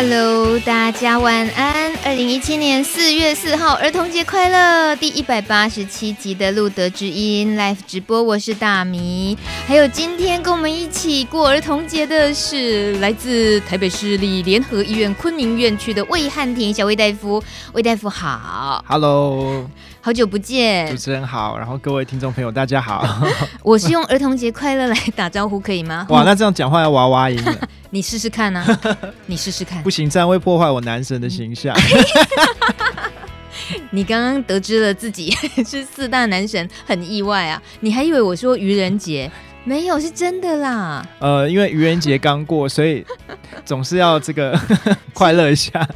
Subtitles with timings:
[0.00, 1.92] Hello，大家晚安。
[2.04, 4.94] 二零一七年四月四号，儿童节快乐！
[4.94, 9.36] 第一百八十七集的路德之音 Live 直播，我是大米。
[9.66, 17.42] 还有今天跟我们一起过儿童节的是来自台北市立联合医院昆明院区的魏汉庭小魏大夫。
[17.72, 19.68] 魏大夫好，Hello，
[20.08, 23.06] 好久不见，主持人好，然后各位听众朋友大家好。
[23.62, 26.06] 我是用儿童节快乐来打招呼，可以吗？
[26.08, 27.54] 哇，那这样讲话要娃娃音了。
[27.92, 28.80] 你试试看啊！
[29.26, 31.76] 你试试看，不行，这样会破坏我男神的形象。
[33.90, 35.30] 你刚刚得知了自己
[35.66, 37.62] 是四大男神，很意外啊！
[37.80, 39.30] 你还以为我说愚人节？
[39.64, 41.06] 没有，是真的啦。
[41.18, 43.04] 呃，因为愚人节刚过，所以
[43.64, 44.58] 总是要这个
[45.12, 45.86] 快乐一下。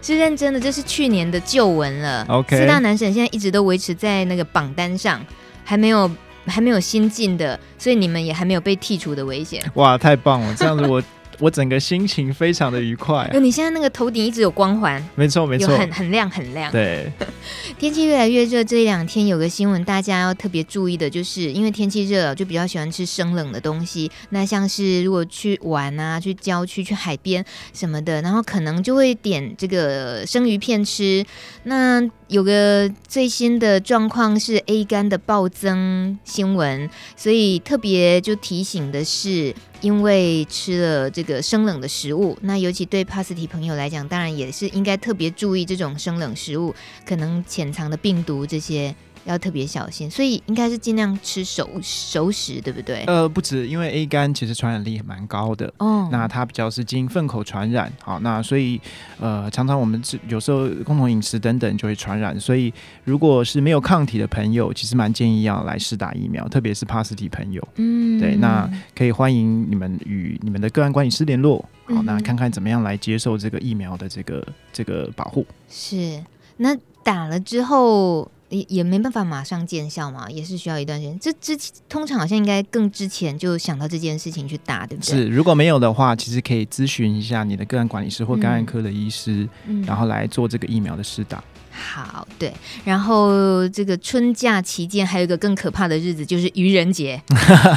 [0.00, 2.24] 是认真的，这是去年的旧闻了。
[2.28, 5.24] OK，四大男神现在一直都维持在那个榜单上，
[5.64, 6.10] 还没有。
[6.44, 9.62] 还没有新进的，所以你们也还没有被剔除的危险。
[9.74, 10.52] 哇，太棒了！
[10.58, 11.00] 这样子我。
[11.38, 13.30] 我整个心情非常的愉快。
[13.40, 16.70] 你现在那个头顶一直有光环，没错没错，有很很亮很亮。
[16.70, 17.10] 对，
[17.78, 24.10] 天气越来越热，这一两天有个新闻大家要特别注意的，就是因为天气热，就比较喜欢吃生冷的东西。
[24.30, 31.24] 那像是如果去玩啊，去郊区、去海边什么的，然后可能就会点这个生鱼片吃。
[31.64, 39.54] 那有个最新的状况是 A 肝的暴增新闻，所以特别就提醒的是。
[39.82, 46.74] 因为吃了这个生冷的食物，那尤其对帕斯提朋友来讲，当然也是应该特别注意这种生冷食物
[47.04, 48.94] 可能潜藏的病毒这些。
[49.24, 53.04] 要特别小心，所以应该是尽量吃熟熟食，对不对？
[53.06, 56.08] 呃，不止，因为 A 肝其实传染力也蛮高的哦。
[56.10, 58.80] 那它比较是经粪口传染，好，那所以
[59.20, 62.38] 呃，常常我们吃有时候共同饮食等等就会传染。
[62.40, 62.72] 所以
[63.04, 67.66] 如果是没有抗体的朋友，其实蛮建议要来试打疫苗，特别是帕斯体朋友。
[67.76, 75.46] 嗯，对，那可以欢迎你们与你们的个案管理师联络，好，那看看怎么样来接受这个疫苗的这个这个保护。
[75.68, 76.22] 是，
[76.56, 78.28] 那打了之后。
[78.52, 81.18] 也也没办法马上见效嘛，也是需要一段时间。
[81.18, 85.16] 这之前通常好像应该更之前就想到这件事情去打，对不对？
[85.16, 91.42] 是，如果没有的话，其实可以咨询一下你的个案管理师或感染科的医师，嗯，然后来做这个疫苗的试打。
[91.82, 92.52] 好，对，
[92.84, 97.20] 然后这个春假期间还有一个更可怕的日子，就是愚人节，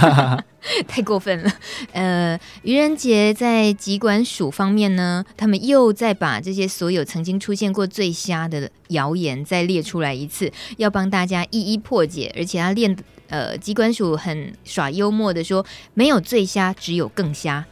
[0.88, 1.52] 太过分了。
[1.92, 12.96] 呃，愚人节在疾管署方面呢，他们又再把这些所有曾经出现过最瞎的谣言再列出来一次，要帮大家一一破解，而且他练
[13.28, 17.66] 呃，疾管署很耍幽默的说，没有最瞎，只有更瞎。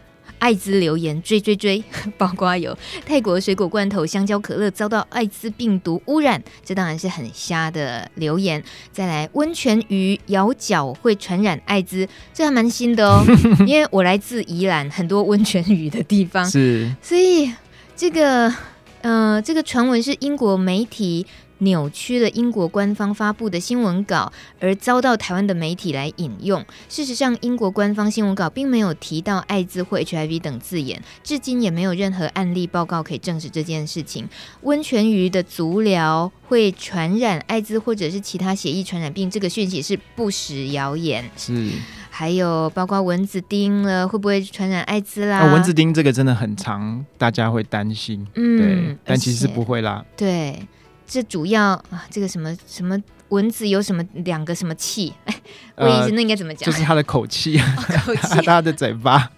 [0.44, 1.81] 艾滋留言追追追，
[2.20, 8.62] 包括有泰国水果罐头、香蕉可乐遭到艾滋病毒污染，这当然是很瞎的留言。
[8.92, 13.24] 再来，温泉鱼咬脚会传染艾滋，这还蛮新的哦，
[13.66, 17.50] 因为我来自宜兰，很多温泉鱼的地方，是，所以
[17.96, 18.54] 这个
[19.03, 21.25] 呃，这个传闻是英国媒体。
[21.59, 26.66] 扭曲了英国官方发布的新闻稿，而遭到台湾的媒体来引用。
[26.90, 34.28] 事实上，英国官方新闻稿并没有提到艾滋或 HIV 等字眼，至今也没有任何案例报告可以证实这件事情。
[34.63, 41.24] 温泉鱼的足疗会传染艾滋或者是其他血液传染病，这个讯息是不实谣言。
[41.38, 41.69] 是，
[42.16, 45.40] 还有包括蚊子叮了会不会传染艾滋啦？
[45.50, 48.25] 哦，蚊子叮这个真的很常，大家会担心。
[48.35, 50.06] 嗯，对，但其实不会啦。
[50.16, 50.68] 对。
[51.06, 52.97] 这主要啊，这个什么什么
[53.29, 55.13] 蚊子有什么两个什么气？
[55.25, 55.35] 哎，
[55.75, 56.66] 我意思那应该怎么讲？
[56.66, 57.63] 就是它的口气， 哦、
[58.06, 59.30] 口气， 它的嘴巴，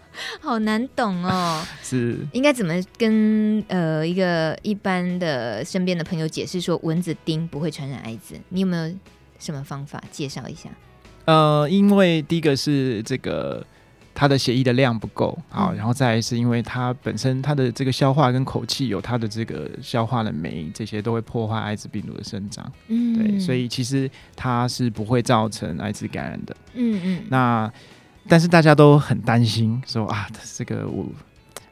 [0.42, 1.62] 好难懂哦。
[1.82, 8.36] 是应该怎么跟呃一个一般的身边的朋友解释说蚊子叮不会传染艾滋？
[8.50, 8.94] 你有没有
[9.40, 10.70] 什么方法介绍一下？
[11.26, 13.66] 呃，因为第一个是这个。
[14.18, 22.72] 它的血液的量不够啊，然后再来是因为它本身它的这个消化跟口气有它的这个消化的酶，这些都会破坏艾滋病毒的生长。
[22.88, 26.56] 嗯，对，所以其实它是不会造成艾滋感染的。
[26.76, 27.24] 嗯嗯。
[27.28, 27.70] 那
[28.30, 31.06] 但是大家都很担心，说啊，这个我，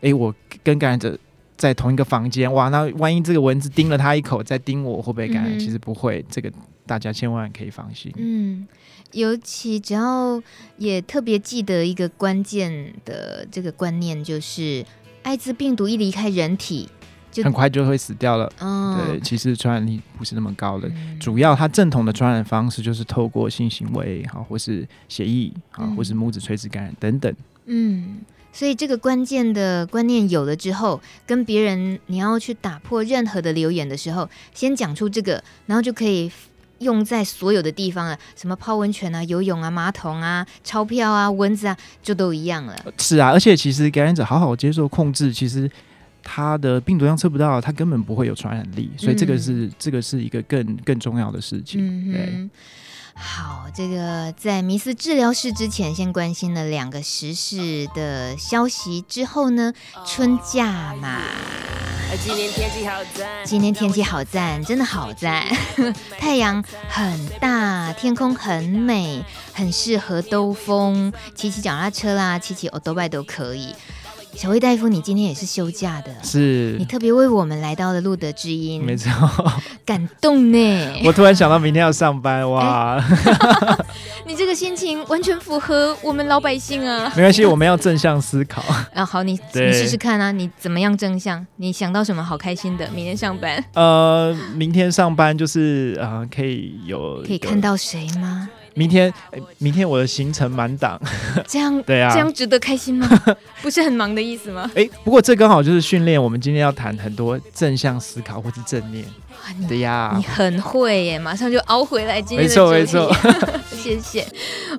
[0.01, 0.35] 哎、欸，我
[0.65, 1.17] 跟感染者
[1.55, 5.57] 在同一个房间，哇，那万一这个蚊子叮了他一口，再叮我，会不会感染？
[5.57, 6.51] 嗯、其实不会，这个
[6.85, 8.11] 大家千万可以放心。
[8.17, 8.67] 嗯。
[9.13, 10.41] 尤其只要
[10.77, 14.83] 也特别记得一个关键的这个观念，就是
[15.21, 16.89] 艾滋病毒一离开人体，
[17.31, 18.51] 就很快就会死掉了。
[18.59, 27.33] 哦，对，其实传染力不是那么高的，嗯、主要它正统的传染方式就是透过性行为，好，或是血液，好，或是母子垂直感染等等。
[27.65, 28.21] 嗯，
[28.51, 36.31] 所以这个关键的观念有了之后，跟别人你要去打破任何的流言的时候，先讲出这个，然后就可以。
[36.79, 42.75] 用在所有的地方了，什么泡温泉啊、游泳啊、马桶啊、钞票啊、蚊子啊，就都一样了。
[42.97, 45.69] 是啊，而且其实感染者好好接受控制，其实
[46.21, 51.79] 他的病毒量测不到，他根本不会有传染力，所以这个是、嗯、这个是一个更更重要的事情。
[51.81, 52.49] 嗯、对。
[53.15, 59.73] 好，这个在迷思治疗室之前，先关心了两个时事的消息，之后呢，
[60.05, 61.21] 春假嘛，
[62.23, 65.45] 今天天气好赞，今天天气好赞，真的好赞，
[66.19, 69.23] 太阳很大，天空很美，
[69.53, 73.75] 很适合兜风，骑骑脚踏车啦，骑骑欧兜拜都可以。
[74.35, 79.09] 小魏大夫，你今天也是休假的，是你特别为我们来到了路德之音，没错，
[79.85, 80.57] 感动呢。
[81.05, 82.95] 我突然想到明天要上班，哇！
[82.99, 83.85] 欸、
[84.25, 87.11] 你这个心情完全符合我们老百姓啊。
[87.15, 88.63] 没关系，我们要正向思考。
[88.93, 91.45] 啊，好，你你试试看啊，你怎么样正向？
[91.57, 92.89] 你想到什么好开心的？
[92.89, 93.63] 明天上班？
[93.75, 98.49] 呃，明天上班就是呃，可以有可以看到谁吗？
[98.73, 99.13] 明天，
[99.59, 100.99] 明天我的行程满档，
[101.47, 103.07] 这样对啊，这样值得开心吗？
[103.61, 104.69] 不是很忙的意思吗？
[104.75, 109.05] 哎，不过这刚好就是训练我们今天要谈很多正向思考或是正念。
[109.67, 112.43] 对呀，你很会耶，马上就熬回来今天的。
[112.43, 113.13] 没错没错，
[113.75, 114.25] 谢谢。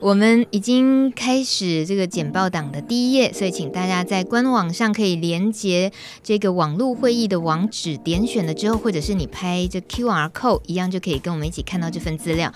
[0.00, 5.92] 我们已经开始这个简报档的第一页，所以请大家在官网上可以连接
[6.22, 12.50] 这个网络会议的网址，点选了之后，或者是你拍这 QR code 一样，就可以跟我们一起看到这份资料。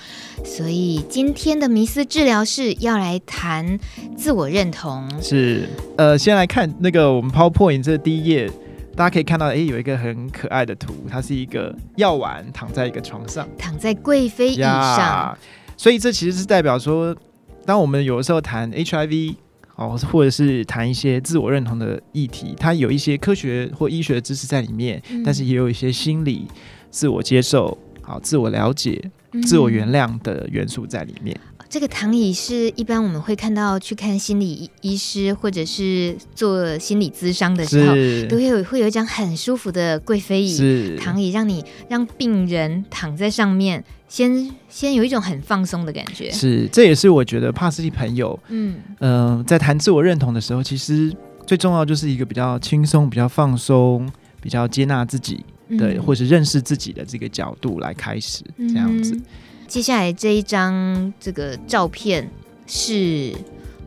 [0.45, 3.79] 所以今天的迷思治疗室要来谈
[4.17, 5.09] 自我认同。
[5.21, 8.51] 是，呃，先来看那个我们 PowerPoint 这第一页。
[8.97, 15.39] 大家可以看到，哎，有一个很可爱的图，它是一个药丸躺在一个床上，躺在贵妃椅上。
[15.77, 17.17] 所以这其实是代表说，
[17.65, 19.37] 当我们有的时候谈 HIV
[19.77, 26.49] 哦，或者是谈一些自我认同的议题，它有一些科学或医学的知识在里面，嗯、但是也有一些心理、
[26.91, 29.01] 自我接受、好自我了解、
[29.43, 31.39] 自我原谅的元素在里面。
[31.45, 37.95] 嗯这个躺椅是一般我们会看到去看心理医师或者是做心理咨商的时候，
[38.27, 46.31] 都会有会有一张很舒服的贵妃椅躺椅，让你让病人躺在上面，先先有一种很放松的感觉。
[46.31, 51.15] 是，这也是我觉得帕斯蒂朋友，嗯嗯、呃，在谈自我认同的时候，其实
[51.47, 54.11] 最重要就是一个比较轻松、比较放松、
[54.41, 55.45] 比较接纳自己
[55.77, 59.15] 的，嗯、或是认识自己的这个角度来开始，这样子。
[59.15, 59.23] 嗯
[59.69, 62.27] 接下来这一张这个照片
[62.67, 63.31] 是，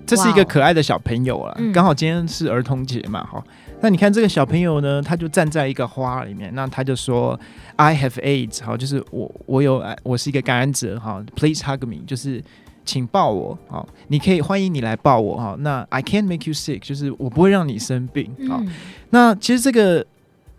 [0.06, 3.44] 这是一个可爱的小朋友啊，刚好今天是儿童节嘛，哈。
[3.82, 7.40] 那你看这个小朋友呢，他就站在一个花里面，那他就说
[7.78, 12.44] I have AIDS，好，就是我我有我是一个感染者，哈，Please hug me，就是
[12.86, 15.56] 请抱我，好，你可以欢迎你来抱我，哈。
[15.62, 18.62] 那 I can't make you sick，就是我不会让你生病，好。
[19.10, 20.06] 那其实这个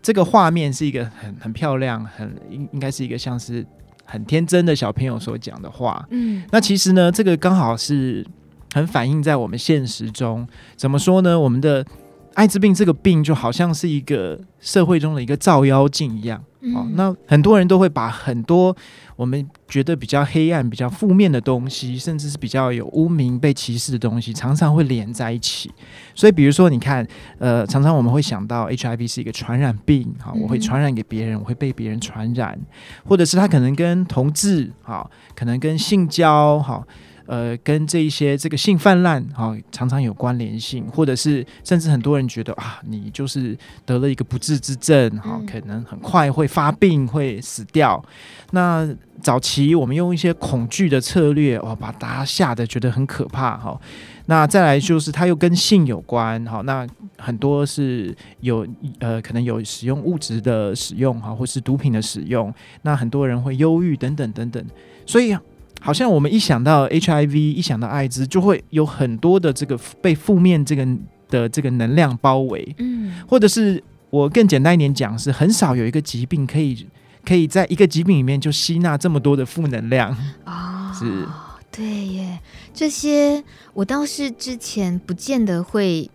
[0.03, 3.65] 这个画面是一个很很漂亮，很应应该是一个像是。
[4.05, 8.23] 很天真的小朋友所讲的话，嗯，那其实呢，这个刚好是
[8.73, 10.45] 很反映在我们现实中。
[10.75, 11.39] 怎么说呢？
[11.39, 11.83] 我们的
[12.33, 16.43] 艾滋病这个病就好像是一个社会中的一个照妖镜一样。
[16.73, 18.73] 哦，那很多人都会把很多
[19.17, 25.69] 我们觉得比较黑暗、比较负面的东西，甚至是比较有污名、被歧视的东西，常常会连在一起。
[26.15, 27.05] 所以，比如说，你看，
[27.37, 32.57] 呃，常常我们会想到 HIV 是一个传染病，哈，我会传染给别人，我会被别人传染，
[33.05, 36.81] 或者是他可能跟同志，哈，可能跟性交，哈。
[37.25, 48.03] 呃，跟这一些这个性泛滥哈，常常有关联性，或者是甚至很多人觉得啊，你就是得了一个不治之症哈，可能很快会发病会死掉。
[48.51, 48.87] 那
[49.21, 53.79] 早期我们用一些恐惧的策略哦，把大家吓得觉得很可怕哈。
[54.25, 56.85] 那再来就是它又跟性有关哈，那
[57.17, 58.67] 很多是有
[58.99, 64.65] 呃可能有使用物质的使用哈，或是毒品的使用，那很多人会忧郁等等等等，
[65.05, 65.33] 所以。
[65.85, 70.87] 好像我们一想到 HIV，一想到艾滋，就会有很多的这个被负面这个
[71.27, 76.87] 的这个能量包围，嗯，或者是我更简单一点讲，是很少有一个疾病可以
[77.25, 80.09] 可以在一个疾病里面就吸纳这么多的负能量。
[80.45, 81.27] 啊，哦、是，
[81.69, 82.39] 对耶，
[82.73, 86.09] 这些我倒是之前不见得会。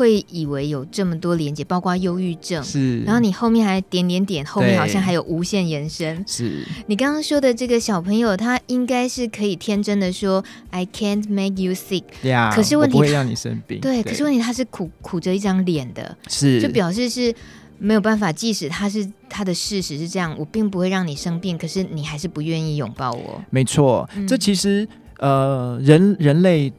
[0.00, 3.00] 会以为有这么多连接，包括忧郁症，是。
[3.00, 6.24] 然后你后面还点点点，后面好像还有无限延伸。
[6.26, 6.66] 是。
[6.86, 13.78] 你刚刚说的这个小朋友，他应该是可以天真的说 “I can't make you sick”，呀，可是问题不会让你生病。
[13.80, 17.34] 对，可是问题他是苦苦着一张脸的，是，就表示是
[17.76, 18.32] 没有办法。
[18.32, 23.44] 即使他是他的事实是这样，我并不会让你生病，可是你还是不愿意拥抱我。
[23.50, 24.88] 没错，嗯、这其实
[25.18, 26.72] 呃，人人类。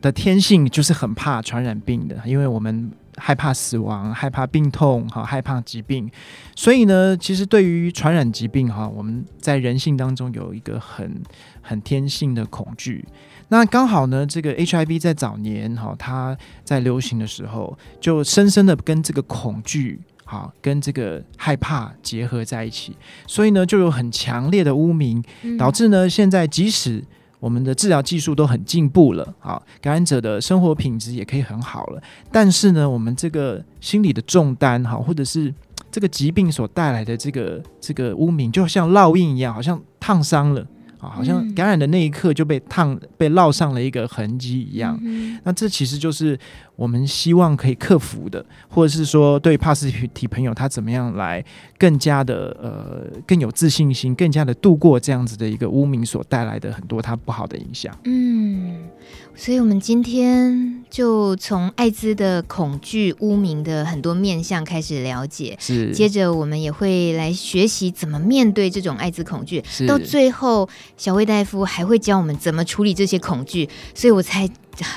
[0.00, 6.10] 的天性就是很怕传染病的，因为我们害怕死亡，害怕病痛，哈，害怕疾病。
[6.54, 11.22] 所以呢，其实对于传染疾病，哈，我们在人性当中有一个很
[11.60, 13.04] 很天性的恐惧。
[13.48, 20.00] 那刚好呢，这个 HIV 在早年，哈，它在流行的时候，就深深的跟这个恐惧。
[20.24, 25.20] 好跟这个害怕结合在一起，所以呢，就有很强烈的污名，
[25.58, 27.02] 导致呢，现在即使
[27.40, 35.52] 我们的治疗技术都很进步了，好，感染者的生活品质也可以很好了，但是呢，我们这个心理的重担，哈，或者是
[35.90, 40.64] 这个疾病所带来的这个这个污名，就像烙印一样，好像烫伤了。
[41.00, 44.98] 啊，好像感染的那一刻就被烫、被烙上了一个痕迹一样。
[45.02, 46.38] 嗯、那这其实就是
[46.76, 51.44] 我们希望可以克服的，或者是说对帕斯提朋友他怎么样来
[51.78, 57.96] 更加的呃更有自信心，更加的度过这样子的一个污名所带来的很多他不好的影响。
[58.04, 58.84] 嗯。
[59.42, 65.90] 所以，我们今天就从艾滋的恐惧、污名的很多面向开始了解，是。
[65.92, 69.64] 接着，我们也会来学习怎么面对这种艾滋恐惧。
[69.66, 69.86] 是。
[69.86, 70.68] 到最后，
[70.98, 73.66] 小魏大夫还会教我们怎么处理这些恐惧。
[73.94, 74.46] 所以我才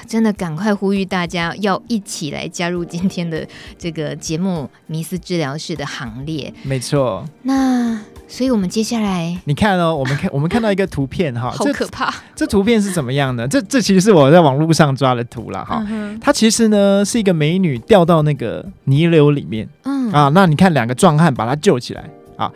[0.06, 3.48] 真的赶快呼吁大家要一起来加入今天的
[3.80, 6.54] 这个节目“迷思治疗室”的行列。
[6.64, 7.26] 没错。
[7.44, 7.98] 那。
[8.34, 12.44] 所以，我们接下来你看哦， 我们看我们看到一个图片哈，好可怕这！
[12.44, 13.48] 这图片是怎么样的？
[13.48, 15.86] 这这其实是我在网络上抓的图了哈。
[15.88, 22.52] 嗯、它其实呢是一个美女掉到那个泥流里面，嗯啊，那你看两个壮汉把她救起来啊。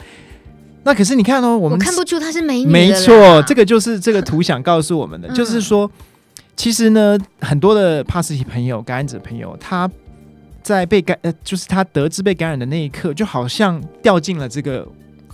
[0.82, 5.88] 那可是你看哦，我们我看不出她是美女，没错，这个就是这个图 想告诉我们的，嗯、就是说，
[6.56, 9.88] 其实呢，很多的帕斯提朋友、感染者朋友，他
[10.64, 14.84] 在被感呃，就是他得知被感染的那一刻，就好像掉进了这个。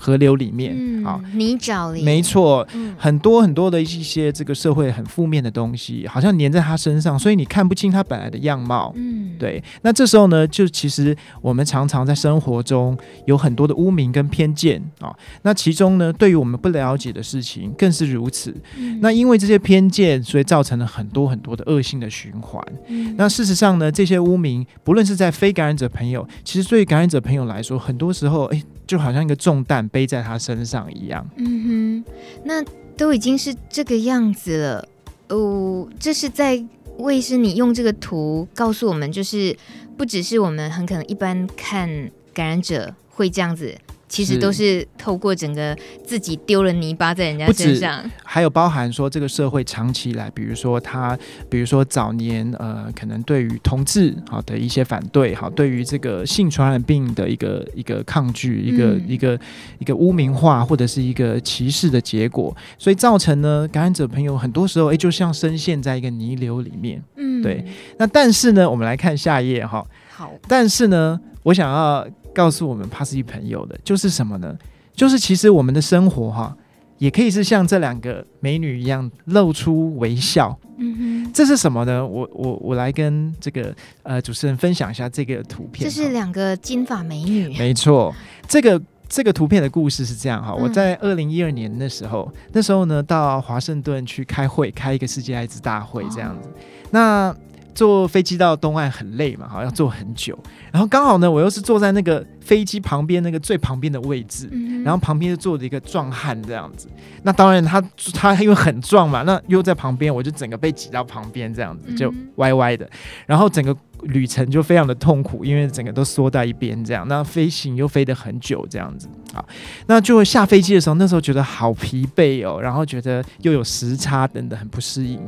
[0.03, 8.91] 河流里面啊，嗯、泥沼里，没错，嗯、很多很多的一些这个社会很负面的东西，好像粘在他身上，所以你看不清他本来的样貌。
[8.97, 9.63] 嗯，对。
[9.83, 15.15] 那这时候呢，就其实我们常常在生活中有很多的污名跟偏见啊。
[15.43, 18.53] 那其中呢，对于我们不了解的事情更是如此。
[18.77, 22.61] 嗯、那因为这些偏见，所以造成了很多很多的恶性的循环。
[22.87, 28.61] 嗯、那事实上呢，这些污名，不论是在非感染者朋友，其实对于感染者朋友来说，很多时候，哎。
[28.85, 31.27] 就好像一个重担背在他身上一样。
[31.37, 32.13] 嗯哼，
[32.43, 32.63] 那
[32.97, 34.87] 都已经是这个样子了。
[35.29, 36.63] 哦，这是在
[36.97, 39.55] 为是你用这个图告诉我们，就是
[39.97, 41.89] 不只是我们很可能一般看
[42.33, 43.77] 感染者会这样子。
[44.13, 51.17] 其实都是透过整个自己丢了泥巴在人家身上，还有包含说这个社会长期以来，比如说他，
[51.49, 59.39] 比如说早年呃，可能对于同志好的一些反对，好，对于这个性传染病的一个一个抗拒，一个、嗯、一个
[59.79, 67.65] 一个污名化或者是一个歧视的结果，所以造成呢，感染者朋友很多时候哎，就像深陷在一个泥流里面，嗯，对。
[67.97, 72.07] 那但是呢，我们来看下一页哈，好，但是呢，我想要。
[72.33, 74.57] 告诉我们帕斯提朋友的就是什么呢？
[74.93, 76.55] 就是其实我们的生活哈，
[76.97, 80.57] 也可以是像这两个美女一样露出微笑。
[80.77, 82.05] 嗯哼，这是什么呢？
[82.05, 85.83] 我我我来跟这个呃主持人分享一下这个图片。
[85.83, 87.55] 这是两个金发美女。
[87.57, 88.13] 没错，
[88.47, 90.53] 这个这个图片的故事是这样哈。
[90.53, 96.49] 我在二零一二年的时候，那时候呢到华盛顿去开会，开一个世界艾滋大会这样子。
[96.49, 96.53] 哦、
[96.91, 97.35] 那
[97.73, 100.37] 坐飞机到东岸很累嘛，好，要坐很久。
[100.71, 106.87] 然后刚好呢，我又是坐在那个飞机旁边那个最旁边的位置，嗯、然后旁边就坐着一个壮汉这样子。
[107.23, 107.81] 那当然他
[108.13, 112.89] 他因为很壮嘛，那又在旁边，我就整个被挤到旁边这样子，就歪歪的。
[113.25, 117.07] 然后整个旅程就非常的痛苦，因为整个都缩在一边这样。
[117.07, 119.45] 那飞行又飞得很久这样子，好，
[119.87, 125.19] 那就下飞机的时候，那时候觉得好疲惫哦，然后觉得又有时差等等，很不适应。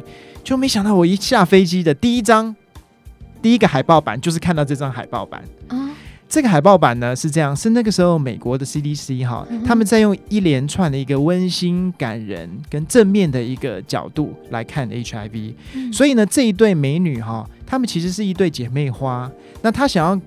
[0.46, 2.56] 就没想到我一下飞机的第一张，
[3.42, 5.44] 第一个海报版就是看到这张海报版。
[5.70, 5.92] 嗯，
[6.30, 15.56] 这个海报版呢是这样，是那个时候美国的 CDC 哈，他们在用一连串的一个温馨、感人跟正面的一个角度来看 HIV。
[15.92, 19.30] 所以呢，这一对美女哈，她们其实是一对姐妹花。
[19.64, 20.22] 那她想要。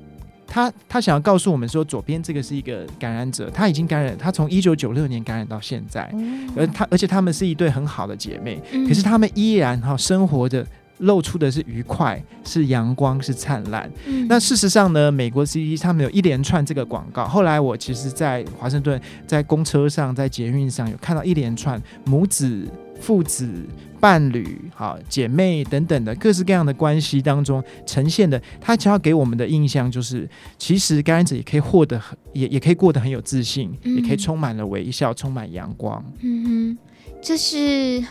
[0.48, 6.10] 他他想要告诉我们说，左边这个是一个感染者，他已经感染，他从一九九六年感染到现在，
[6.56, 10.66] 而他而且他们是一对很好的姐妹，可是他们依然哈生活的
[10.98, 13.88] 露出的是愉快，是阳光，是灿烂。
[14.28, 22.66] 那事实上呢，美国 CDC 他们有一连串这个广告，后来我其实，在华盛顿在公车上，在捷运上有看到一连串母子。
[23.00, 23.48] 父子、
[24.00, 30.28] 伴侣、好姐妹等等的各式各样的关系当中呈现的，他只要给我们的印象就是，
[30.58, 36.04] 其实感染者也可以获得很，也也可以过得很有自信，也可以充满了微笑，充满阳光。
[36.20, 36.78] 嗯哼，
[37.20, 38.04] 这是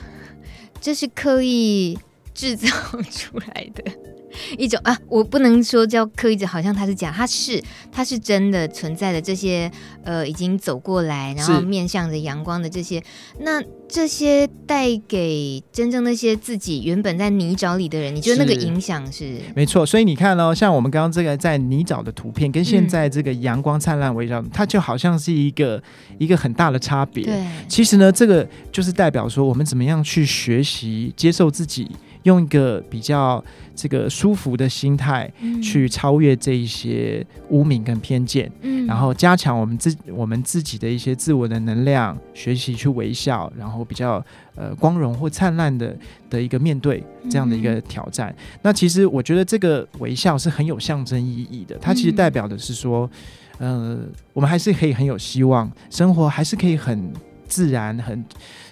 [0.79, 1.97] 这是刻意
[2.33, 2.67] 制造
[3.09, 3.83] 出来的。
[4.57, 9.71] 一种啊，我不能说叫刻意的，好像它是假，它是它是真的存在的这些
[10.03, 13.03] 呃，已经走过来，然后面向着阳光的这些，
[13.39, 19.17] 那这些带给真正那些自己原本在泥沼里的人，你觉得那个影响是？
[19.17, 25.81] 是没错，所以你看哦，像我们刚刚这个在泥沼的图片，跟现在这个阳光灿烂围绕，嗯、它就好像是一个
[26.17, 27.23] 一个很大的差别。
[27.23, 31.89] 对，其实呢，这个就是代表说，我们怎么样去学习接受自己。
[32.27, 33.43] 用一个比较
[33.73, 35.31] 这个舒服的心态
[35.63, 44.23] 去超越这一些污名跟偏见，嗯，然后加强我们自我们自己的一些自我的能量，学习去微笑，然后比较
[44.55, 45.95] 呃光荣或灿烂的
[46.29, 48.29] 的一个面对这样的一个挑战。
[48.37, 53.09] 嗯、那其实我觉得这个微笑是很有象征意义的，它其实代表的是说，
[53.57, 53.97] 呃，
[54.33, 57.13] 我们还是可以很有希望，生活还是可以很
[57.47, 58.25] 自然很。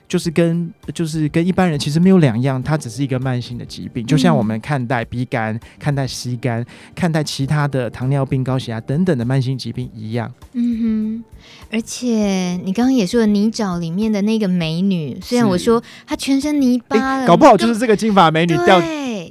[0.08, 10.32] 就是跟就是跟一般人其实没有两样，它只是一个慢性的疾病，就像我们看待鼻干、看待膝肝、看待其他的糖尿病、高血压等等的慢性疾病一样。
[10.54, 11.24] 嗯哼，
[11.72, 18.82] 而且你刚刚也说了泥沼里面的那个美女，虽然我说她全身泥巴搞不好就是这个金发美女掉。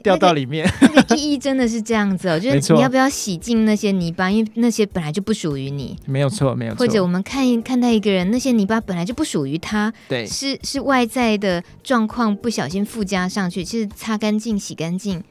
[0.05, 5.99] 掉到里面，那个、那个意义真的是这样子哦， 就是你要不要洗净那些泥巴，因为那些本来就不属于你。
[6.07, 6.79] 没有错，没有错。
[6.79, 15.23] 或者我们看一看待一个人，那些泥巴本来就不属于他，对，是是外在的状况不小心附加上去，其实擦干净、洗干净。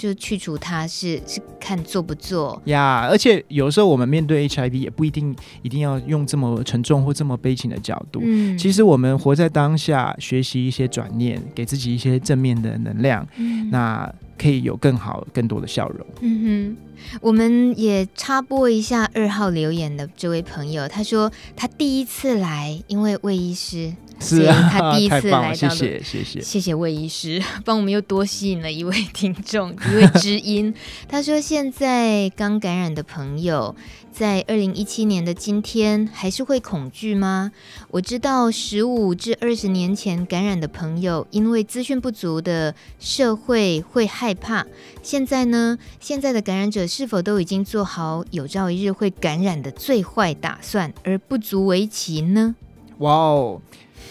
[0.00, 8.20] 就去除它是是看做不做呀，而且有时候我们面对 HIV 也不一定一定要用这么沉重或这么悲情的角度。
[8.24, 16.06] 嗯，其实我们活在当下，学习一些转念，给自己一些正面的能量，嗯，那可以有更好更多的笑容。
[16.22, 23.92] 嗯哼，我们也插播一下二号留言的这位朋友，他说他第一次来，因为魏医师。
[24.20, 30.72] 是啊，他第一次来到，谢谢谢谢谢谢魏医师， 帮我们又多吸引了一位听众，一位知音。
[31.08, 33.74] 他说，现在刚感染的朋友，
[34.12, 37.50] 在二零一七年的今天还是会恐惧吗？
[37.88, 44.66] 我知道十五至二十年前感染的朋友，因为资讯不足的社会会害怕。
[45.02, 52.54] 现在呢，现在的感染者是否都已经做好有朝一日会感染的最坏打算，而不足为奇呢？
[52.98, 53.62] 哇哦！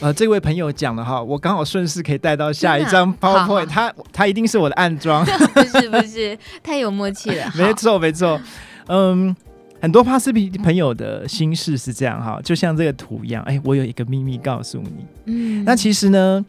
[0.02, 8.40] 呃，这位朋友讲的哈，我刚好顺势可以带到下一张 PowerPoint，他他一定是我的暗装， 不是不是，太有默契了，没错没错，
[8.88, 9.36] 嗯，
[9.82, 16.46] 很多帕斯比朋友的心事是这样哈，就像这个图一样，哎，我有一个秘密告诉你，嗯，那其实呢。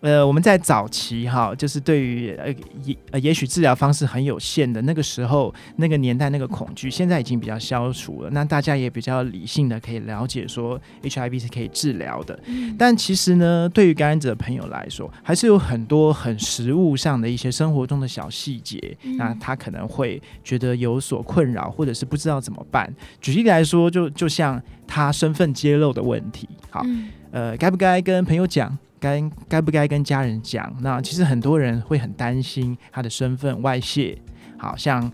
[0.00, 2.54] 呃，我们在早期哈，就是对于呃
[2.84, 8.30] 也呃也许治疗方式很有限的那个时候，那个年代那个恐惧，现在已经比较消除了。
[8.30, 12.38] 那大家也比较理性的可以了解说，HIV 是可以治疗的。
[12.44, 12.76] 嗯。
[12.78, 19.16] 但其实呢，对于感染者朋友来说，还是有很多很实物上的一些生活中的小细节，嗯。
[19.16, 22.94] 那他可能会觉得有所困扰，或者是不知道怎么办。
[23.20, 27.08] 举例来说，就就像他身份揭露的问题，好，嗯。
[27.32, 28.78] 呃，该不该跟朋友讲？
[28.98, 30.74] 该该不该跟家人讲？
[30.80, 34.18] 那其实很多人会很担心他的身份外泄。
[34.58, 35.12] 好像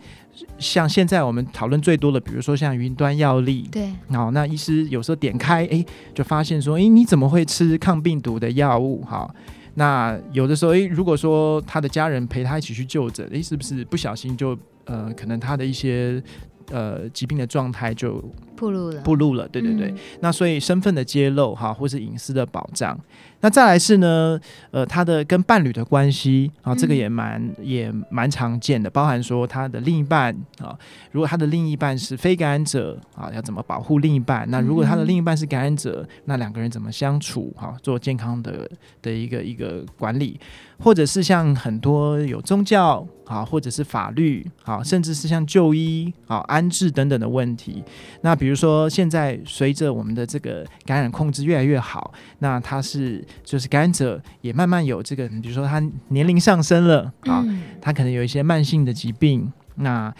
[0.58, 9.04] 像现在我们讨论最多的，比如说像云端药力，对，好，那医师有时候点开，哎，就发现说，哎，你怎么会吃抗病毒的药物？
[9.04, 9.34] 好，
[9.74, 16.22] 那有的时候，哎，如果说他的家人陪他一起去就诊，哎，是不是不小心就呃，可能他的一些。
[16.70, 18.22] 呃，疾病的状态就
[18.62, 19.88] 暴露了，暴露了，对对对。
[19.90, 22.96] 嗯、那所以身份的揭露哈，或是隐私的保障。
[23.40, 24.38] 那再来是呢，
[24.70, 30.78] 呃，他的跟伴侣的关系啊，这个也蛮、嗯、也蛮常见的，包含说他的另一半啊，
[31.10, 34.48] 如果他的另一半是非感染者啊，要怎么保护另一半？
[34.48, 37.52] 那如果他的另一半是感染者，嗯、那两个人怎么相处？
[37.56, 38.70] 哈、啊，做健康的
[39.02, 40.38] 的一个一个管理。
[40.78, 47.84] 或者是像很多有宗教啊，或者是法律啊，甚至是像就医啊、安置等等的问题。
[48.22, 57.44] 那比如说，现在随着我们的这个感染控制越来越好，那他是就是感染者也慢慢有这个，比如说他年龄上升了啊，
[57.80, 59.52] 他可能有一些慢性的疾病。
[59.76, 60.14] 那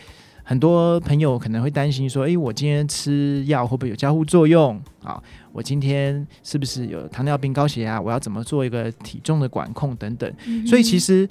[0.45, 5.23] 很多朋友可能会担心说：“诶，我今天吃药会不会有交互作用啊？
[5.53, 8.01] 我今天是不是有糖尿病、高血压？
[8.01, 11.29] 我要怎么做一个体重的管控等等？”嗯、所以，其实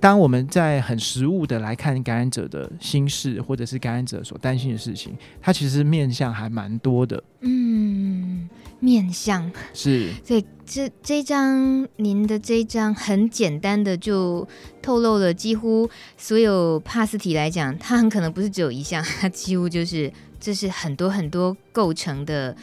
[0.00, 7.22] 当我们在很实物的来看感染者的心事，或者是感染者所担心的事情，它其实面向还蛮多的。
[7.40, 8.48] 嗯。
[8.82, 14.48] 面向是，所以这这张您的这张很简单的就
[14.80, 15.86] 透露了几乎
[16.16, 20.10] 所有帕斯体来讲，它很可能不是只有一项，它几乎就是
[20.40, 22.56] 这是很多很多构成的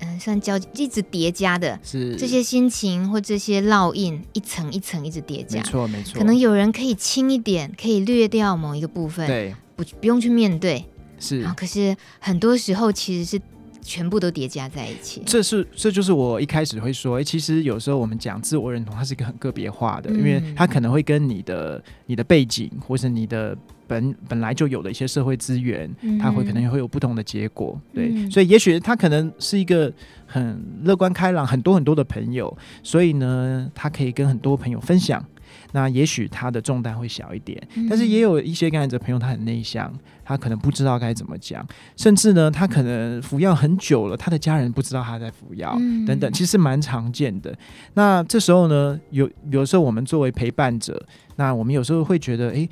[0.00, 6.18] 嗯、呃，算交一直叠加的，是这些心情或这些烙印一层一层一直叠加，没错没错。
[6.18, 10.84] 可能有人可以轻一点，可以略掉某一个部分，对，不不用去面对，
[11.18, 11.42] 是。
[11.56, 13.40] 可是很多时候其实是。
[13.80, 23.56] 全部都叠加在一起，这是这就是我一开始会说，哎，其实有时候我们讲自我认同，它是一个很个别化的，嗯、因为它可能会跟你的你的背景，或是你的
[23.88, 29.92] 本本来就有的一些社会资源，嗯、它会可能会有不同的结果，对，嗯、所以也许他可能是一个
[30.26, 35.24] 很乐观开朗，很多很多的朋友，所以呢，他可以跟很多朋友分享。
[35.72, 39.92] 那也许他的重担会小一点，但是也有一些感染者朋友，他很内向，
[40.24, 45.74] 他可能不知道该怎么讲，甚至呢，他可能服药很久了，他的家人不知道他在服药，
[46.06, 47.54] 等等，其实蛮常见的。
[47.94, 51.02] 那这时候呢，有有时候我们作为陪伴者，
[51.36, 52.68] 那我们有时候会觉得，诶，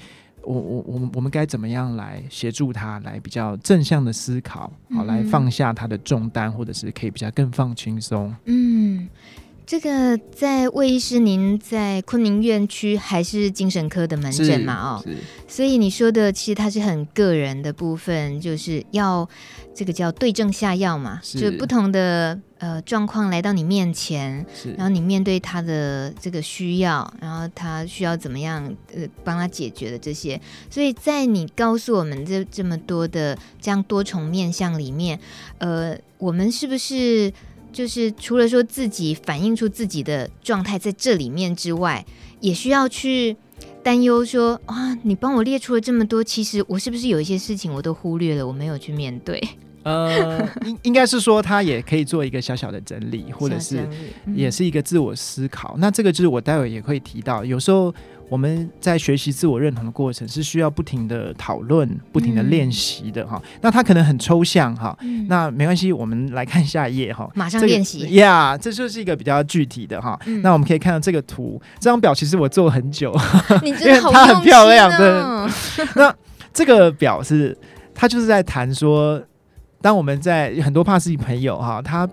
[0.46, 8.34] 我我我们我们该怎么样来协助他，来比较正向的思考，好，来放下他的重担，或者是可以比较更放轻松。
[8.44, 9.08] 嗯。
[9.66, 14.74] 这个在魏医师，您在昆明院区还是精神科的门诊嘛？
[14.74, 15.04] 哦，
[15.48, 19.28] 所以你说的其实它是很个人的部分，就是要
[19.74, 35.18] 这个叫对症下药嘛，就不同的呃状况来到你面前，然后你面对他的这个需要，然后他需要怎么样呃帮他解决的这些，所以在你告诉我们这这么多的这样多重面向里面，
[35.58, 37.32] 呃，我们是不是？
[37.76, 42.02] 就是除了说自己反映出自己的状态在这里面之外，
[42.40, 43.36] 也需要去
[43.82, 49.38] 担忧说啊，你帮我列出了这么多，其实我是不是有一些事情我都忽略了，我没有去面对？
[49.84, 53.86] 呃，应应该是说他也可以做一个小小的整理，或者是
[54.34, 55.74] 也是一个自我思考。
[55.76, 57.94] 嗯、那这个就是我待会也会提到，有时候。
[58.28, 63.58] 我们在学习自我认同的过程是需要不停的讨论、不停的练习的哈、嗯。
[63.62, 67.30] 那它可能很抽象哈、嗯，那没关系，我们来看下一页哈。
[67.34, 70.42] 马上练习呀，这就是一个比较具体的哈、嗯。
[70.42, 73.16] 那我们可以看到这个图，这张表其实我做了很久，
[73.62, 75.48] 你真的好、哦、因为它很漂亮的。
[75.94, 76.12] 那
[76.52, 77.56] 这个表是，
[77.94, 79.22] 它就是在谈说，
[79.80, 82.08] 当我们在很多帕斯蒂朋友哈，他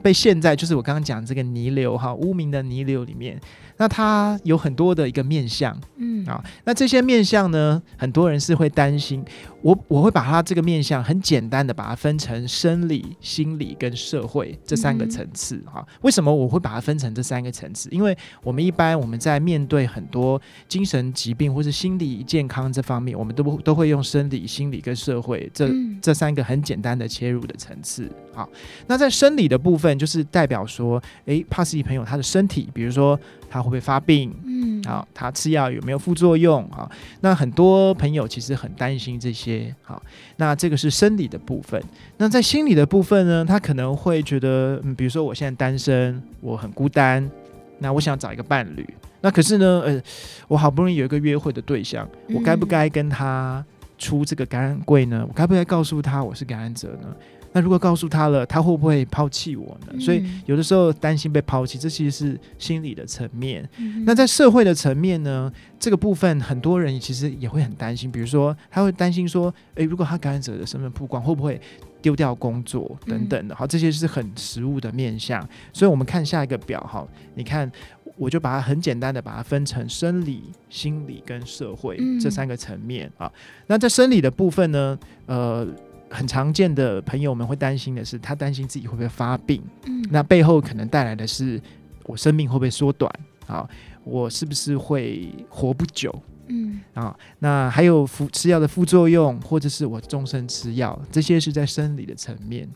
[0.00, 3.38] 被陷在就是我刚刚讲这个泥流哈，污名的泥流里面。
[3.76, 9.24] 那它有很多的一个面相，嗯啊，那这些面相呢，很多人是会担心。
[9.62, 15.86] 我我会把它这个面相很简单的把它分成生理、心理跟社会这三个层次哈、嗯。
[16.02, 17.88] 为什么我会把它分成这三个层次？
[17.92, 28.10] 因为我们一般我们在面对很多精神疾病或是心理健康这方面，我们都都会用生理、心理跟社会这、嗯、这三个很简单的切入的层次。
[28.34, 28.48] 好，
[28.88, 33.18] 那在生理的部分，就是代表说，诶，帕斯蒂朋友他的身体，比如说
[33.52, 34.34] 他会不会发病？
[34.46, 36.66] 嗯，好，他吃药有没有副作用？
[36.70, 39.74] 好，那很多朋友其实很担心这些。
[39.82, 40.02] 好，
[40.36, 41.82] 那这个是生理的部分。
[42.16, 47.30] 那在心理的部分呢，他可能会觉得，嗯，比如说我现在单身，我很孤单，
[47.78, 48.88] 那我想找一个伴侣。
[49.20, 50.02] 那可是呢，呃，
[50.48, 53.62] 我好不容易有一个约会的对象，我该不该跟他
[53.98, 55.26] 出这个感染柜呢？
[55.28, 57.14] 我该不该告诉他我是感染者呢？
[57.52, 60.00] 那如果告诉他了，他会不会抛弃我呢？
[60.00, 63.68] 所以有的时候担心被抛弃，这其实是心理的层面。
[64.06, 71.60] 那在社会的层面呢，这个部分很多人其实也会很担心，比如说他会担心说，诶，如果他感染者的身份曝光，会不会
[72.00, 73.54] 丢掉工作等等的？
[73.54, 75.46] 好，这些是很实物的面向。
[75.74, 77.70] 所以我们看下一个表哈，你看，
[78.16, 83.30] 我就把它很简单的把它分成生理、心理跟社会这三个层面啊。
[83.66, 85.68] 那在生理的部分呢，呃。
[86.12, 91.60] 很常见的朋友们会担心的是，他担心自己会不会发病，嗯，那背后可能带来的是
[92.04, 93.10] 我生命会不会缩短
[93.46, 93.68] 啊？
[94.04, 96.14] 我是不是会活不久？
[96.48, 102.68] 嗯啊，那还有服吃药的副作用，或者是我终身吃药，这些是在生理的层面。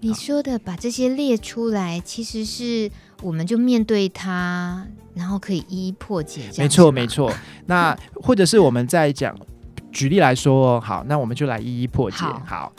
[0.00, 2.90] 你说的把这些列出来，其实是
[3.22, 6.42] 我们就面对它，然后可以一一破解。
[6.58, 7.32] 没错，没错。
[7.66, 9.34] 那或者是我们在讲。
[9.92, 12.16] 举例来说，好，那我们就来一一破解。
[12.18, 12.72] 好，好，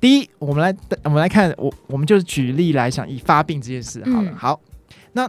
[0.00, 0.74] 第一，我们来，
[1.04, 4.60] 我们来看，我我们就是举例来想，以发病这件事，好了，嗯，好，
[5.12, 5.28] 那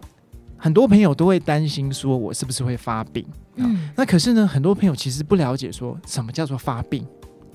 [0.58, 3.26] 很多朋友都会担心说，我是不是会发病？
[3.56, 7.06] 嗯，那可是呢，很多朋友其实不了解说什么叫做发病。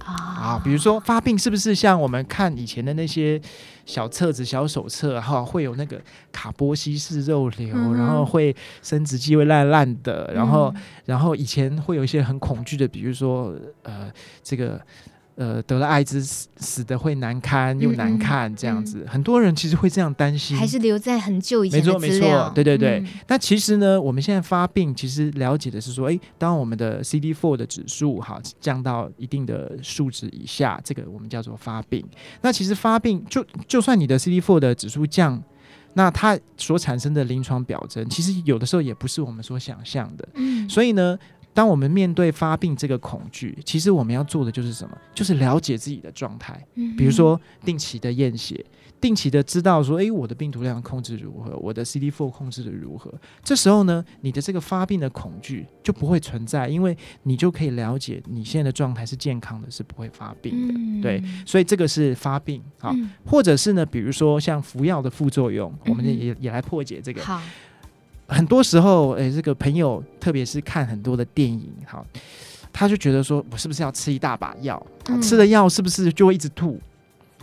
[0.05, 3.41] 啊，比如说发病是不是像我们看以前的那些
[3.85, 6.01] 小册子、小手册哈，会有那个
[6.33, 14.11] 卡波西氏肉瘤，嗯、然后会生殖器会烂烂的，然后、嗯、然后以前会有一些很恐惧的，比如说呃
[14.43, 14.81] 这个
[15.39, 21.79] 呃，得了艾滋死死的会难堪又难看这样子，嗯嗯、很多人其实会这样担心，还是留在很久以前。
[21.79, 22.99] 没错没错，对对对。
[22.99, 32.05] 嗯、那其实呢，我们现在发病，其实了解的是说，哎，当我们的 CD4 的指数哈降到一定的数值以下，这个我们叫做发病。
[32.43, 35.41] 那其实发病就就算你的 CD4 的指数降，
[35.95, 40.29] 那它所产生的临床表征，其实有的时候也不是我们所想象的。
[40.35, 41.17] 嗯，所以呢。
[41.59, 44.97] 当我们面对发病这个恐惧，其实我们要做的就是什么？
[45.13, 46.65] 就是了解自己的状态。
[46.77, 48.65] 嗯，比如说定期的验血，
[49.01, 51.57] 定期的知道说，诶，我的病毒量控制如何？
[51.57, 53.13] 我的 CD4 控制的如何？
[53.43, 60.75] 这时候呢，你的这个发病的恐惧就不会存在，因为你就可以了解你现在的状态是健康的，是不会发病的。
[60.77, 67.21] 嗯、对，所以这个是发病啊，嗯、或者是呢，比如说像服药的副作用，我们也也来破解这个。
[67.21, 67.43] 好。
[68.29, 72.05] 很多时候，诶、欸，这个朋友，特别是看很多的电影，哈，
[72.73, 74.81] 他就觉得说，我是不是要吃一大把药？
[75.09, 76.79] 嗯、吃了药是不是就会一直吐？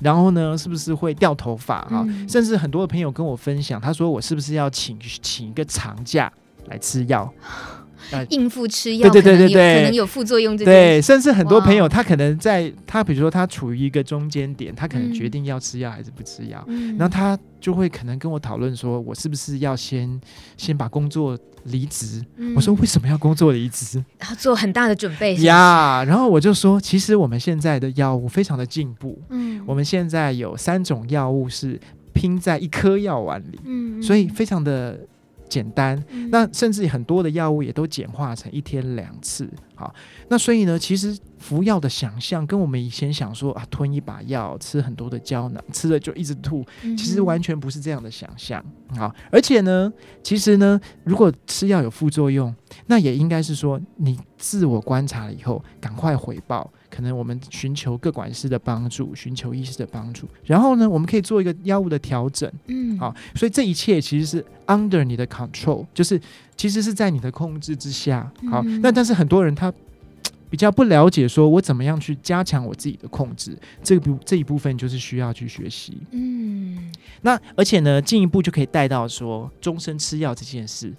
[0.01, 1.81] 然后呢，是不是会掉头发？
[1.85, 6.31] 哈、嗯，甚至很多的朋友跟我分享，他说我是不是要请请一个长假
[6.67, 7.33] 来吃药？
[8.11, 10.55] 呃、应付吃药，对对对对对，可能有副作用。
[10.57, 20.19] 对，甚至很多朋友，他可能在他比如说他处于一个中间点，他可能决定要吃药还是不吃药，嗯、然后他就会可能跟我讨论说，我是不是要先
[20.55, 22.23] 先把工作离职？
[22.37, 24.03] 嗯、我说为什么要工作离职？
[24.29, 26.03] 要做很大的准备呀。
[26.03, 31.79] Yeah, 然后我就说，其实我们现在的药物非常的进步，嗯，我们现在有三种药物是
[32.13, 34.99] 拼在一颗药丸里，嗯，所以非常的。
[35.47, 39.49] 简单，那甚至很多的药物也都简化成一天两次。
[39.75, 39.93] 好，
[40.29, 48.63] 那所以呢，其实服药的想象跟我们以前想说啊，吞一把药，吃很多的胶囊，吃了就一直吐，其实完全不是这样的想象。
[48.95, 49.91] 好，而且呢，
[50.23, 52.55] 其实呢，如果吃药有副作用，
[52.87, 56.71] 那也应该是说你自我观察了以后，赶快回报。
[56.95, 62.49] 可能我们寻求各管师的帮助，寻求医师的帮助，然后呢，我们可以做一个药物的调整。
[62.67, 66.17] 嗯，好，所以这一切其实是 under 你的 control，就是
[66.55, 68.31] 其实是在你的控制之下。
[68.49, 69.73] 好，那、嗯、但是很多人他
[70.49, 75.97] 比较不了解，说我怎么样去加强我自己的控制，这个部这一部分就是需要去学习。
[76.11, 76.89] 嗯，
[77.23, 80.93] 那而且呢，进一步就可以带到说终身吃药这件事，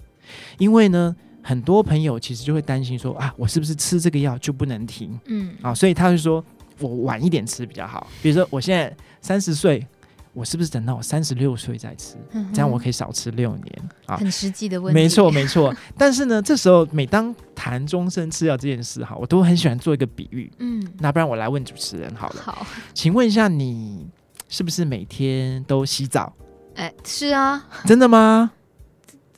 [0.59, 1.15] 因为呢。
[1.47, 5.17] 很多朋友其实就会担心说啊，我是不是吃这个药就不能停？
[5.27, 6.43] 嗯，啊，所以他会说
[6.81, 8.05] 我晚一点吃比较好。
[8.21, 9.87] 比如说我现在三十岁，
[10.33, 12.17] 我是不是等到我三十六岁再吃？
[12.31, 14.17] 嗯、这样我可以少吃六年啊。
[14.17, 15.01] 很实际的问题。
[15.01, 15.73] 没错，没错。
[15.97, 20.51] 但是呢，这时候每当谈终身吃药这件事哈，我都很喜欢做一个比喻。
[20.59, 22.41] 嗯，那不然我来问主持人好了。
[22.41, 24.05] 好，请问一下，你
[24.49, 26.33] 是不是每天都洗澡？
[26.75, 27.65] 哎，是啊。
[27.85, 28.51] 真的吗？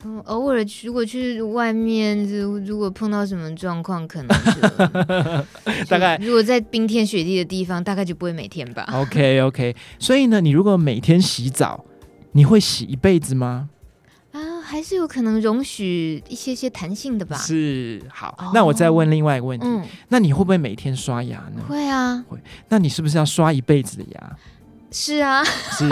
[0.06, 8.88] 嗯，偶尔如果去外面，如如果碰到什么状况，可能是 大概如果在冰天雪地的地方，大概就不会每天吧。
[8.96, 11.84] OK OK，所以呢，你如果每天洗澡，
[12.32, 13.68] 你会洗一辈子吗？
[14.32, 17.36] 啊，还是有可能容许一些些弹性的吧。
[17.36, 21.62] 是，好，哦、那我再问另外一个问题，嗯、那你会不会每天刷牙呢？
[21.68, 22.38] 会啊，会。
[22.70, 24.38] 那你是不是要刷一辈子的牙？
[24.92, 25.44] 是啊，
[25.78, 25.86] 是。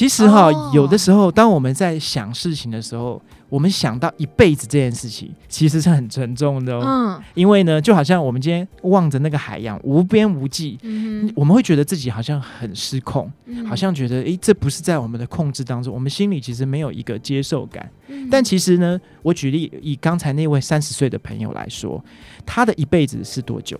[0.00, 6.82] 其实哈，哦、有的时候，当我们在想事情的时候，我们想到一辈子这件事情，其实是很沉重的哦。
[6.82, 17.86] 嗯，因为呢，就好像我们今天望着那个海洋无边无际，嗯，我们会觉得自己好像很失控，嗯、好像觉得诶，这不是在我们的控制当中，我们心里其实没有一个接受感。
[18.08, 22.02] 嗯、但其实呢，我举例以刚才那位三十岁的朋友来说，
[22.46, 23.78] 他的一辈子是多久？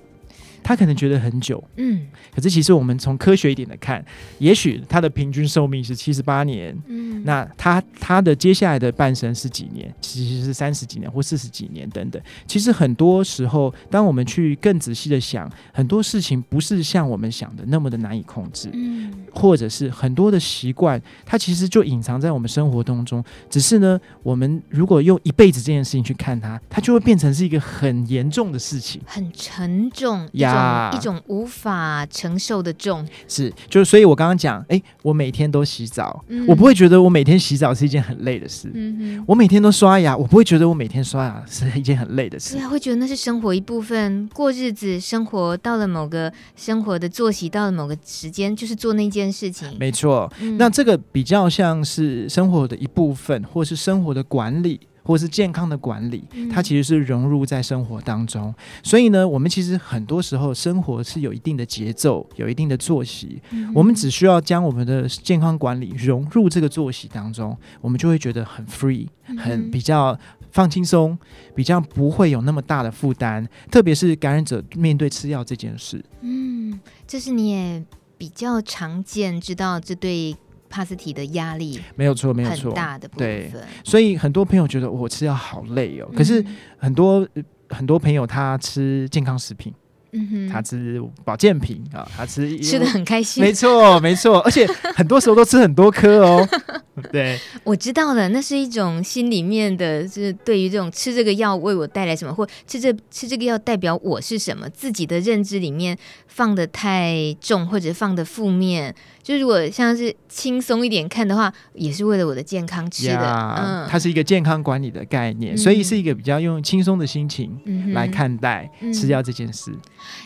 [0.62, 4.04] 他可能觉得很久，嗯，可是其实我们从科学一点的看，
[4.38, 9.92] 也许他的平均寿命是七十八年，嗯，那他他的接下来的半生是几年？
[10.00, 12.20] 其实是三十几年或四十几年等等。
[12.46, 23.22] 其实很多时候，当我们去更仔细的想，很多事情不是像我们想的那么的难以控制，嗯，或者是很多的习惯，它其实就隐藏在我们生活当中。
[23.48, 30.49] 只是呢，我们如果用一辈子这件事情去看它，它就会变成是一个很严重的事情，很沉重呀。
[30.94, 38.70] 一种无法承受的重是，就是，所以我刚刚讲，哎，我每天都洗澡，嗯、我不会觉得我每天洗澡是一件很累的事。
[38.74, 42.54] 嗯哼，我每天都刷牙，我不会觉得我每天刷牙是一件很累的事。
[42.54, 49.68] 对啊，会觉得那是生活一部分，过日子，生活到了某个生活的作息，到了某个时间，就是做那件事情。
[49.78, 54.80] 没错，嗯、那这个比较像是生活的一部分，或是生活的管理。
[55.02, 58.48] 或是健康的管理，它其实是融入在生活当中。
[58.48, 63.40] 嗯、所以呢，我们其实很多时候生活是有一定的节奏，有一定的作息。
[63.50, 69.06] 嗯、我们只需要将我们的健康管理融入这个作息当中，我们就会觉得很 free，
[69.38, 70.18] 很比较
[70.52, 71.18] 放轻松，
[71.54, 73.46] 比较不会有那么大的负担。
[73.70, 76.78] 特别是感染者面对吃药这件事，嗯。
[77.06, 77.84] 这是你也
[78.16, 80.36] 比较常见，知道这对
[80.70, 83.52] 帕斯提的压力没有错，没有错，很大的部分。
[83.84, 86.42] 所以很多朋友觉得我吃药好累哦，可是
[86.78, 89.74] 很多、嗯、很多朋友他吃健康食品。
[90.12, 96.48] 嗯哼，他吃保健品啊，他吃吃的很开心，没错没错，而且很多时候都吃很多颗哦。
[97.10, 108.94] 对，我知道了，那是一种心里面的，就是对于这种吃这个药为我带来什么，或吃这吃这个药代表我是什么，自己的认知里面放的太重，或者放的负面。
[109.22, 113.14] 就如果像是轻松一点看的话，也是为了我的健康吃的。
[113.14, 117.60] Yeah, 嗯，它是一个健康管理的概念，嗯、所以是一个比较用轻松的心情
[117.92, 119.70] 来看待吃药这件事。
[119.70, 119.80] 嗯、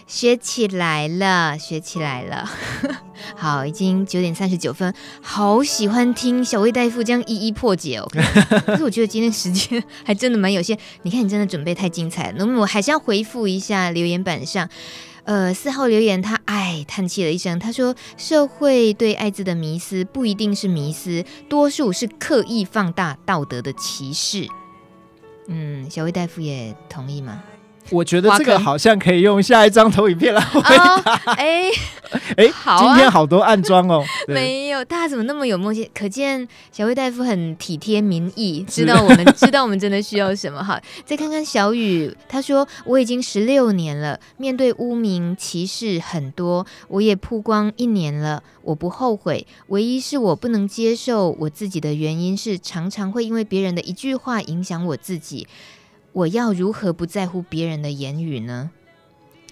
[0.06, 2.48] 学起来了，学起来了。
[3.36, 8.08] 好，已经九点三十九分，好喜欢听小魏大夫这样一一破解哦。
[8.66, 12.34] 可是我觉得今天时间还真的蛮有限，你看你真的准备太精彩了。
[12.38, 14.68] 那么我还是要回复一下留言板上。
[15.24, 24.46] 呃，四号留言，他唉叹气了一声，他说：“社会对艾滋的迷思不一定是迷思，多数是刻意放大道德的歧视。”
[25.48, 27.42] 嗯，小魏大夫也同意吗？
[27.90, 30.96] 我觉得这个好像可以用下一张投影片来 回答。
[31.34, 31.70] 哎
[32.36, 34.04] 哎，好，今天好多暗装哦。
[34.28, 35.90] 没有，大家怎么那么有默契？
[35.92, 40.62] 可见小魏大夫很体贴民意，知道我们 知道我们真的需要什么。
[40.62, 49.44] 好，再看看小雨，他说我已经十六年了，面对污名歧视很多，我也曝光一年了，我不后悔。
[49.68, 55.46] 唯一是我不能接受我自己的原因是，常常会因为别人的一句话影响我自己。
[56.14, 58.70] 我要如何不在乎别人的言语呢？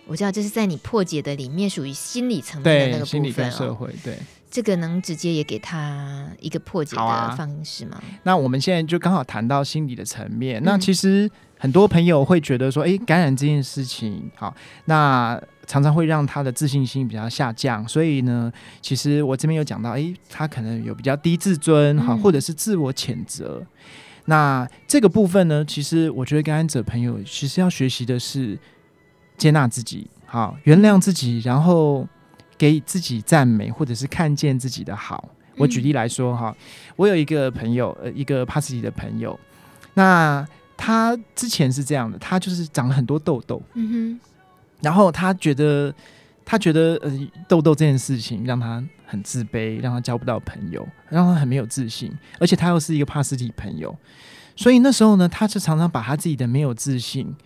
[0.07, 4.17] 我知道这是在你破解的里面属于心理层面的那个部分，心理跟社会，对
[4.49, 7.97] 这个能直接也给他一个破解的方式吗？
[7.97, 10.63] 啊、那我们现在就刚好谈到心理的层面。
[10.63, 17.87] 嗯、那其实很多朋友会觉得说，哎，感染这件事情，好，那常常会让他的自信心比较下降。
[17.89, 23.61] 所以呢，其实我这边有讲到，哎，他可能有比较低自尊，好，或者是自我谴责。
[23.61, 23.67] 嗯
[24.27, 28.59] 那这个部分呢，其实我觉得感染者朋友其实要学习的是
[29.37, 32.07] 接纳自己，好，原谅自己，然后
[32.57, 35.29] 给自己赞美，或者是看见自己的好。
[35.57, 36.57] 我举例来说哈，
[36.97, 39.39] 我有一个朋友，呃，一个帕斯蒂的朋友，
[39.95, 44.21] 那他之前是这样的，他就是长了很多痘痘，嗯哼，
[44.81, 45.95] 然后他觉得
[46.45, 53.95] 他觉得呃痘痘这件事情让他很自卑，让他交不到朋友，让他很没有自信，而且他又是一个帕斯提朋友，
[54.57, 57.37] 所以那时候呢，他就常常把他自己的没有自信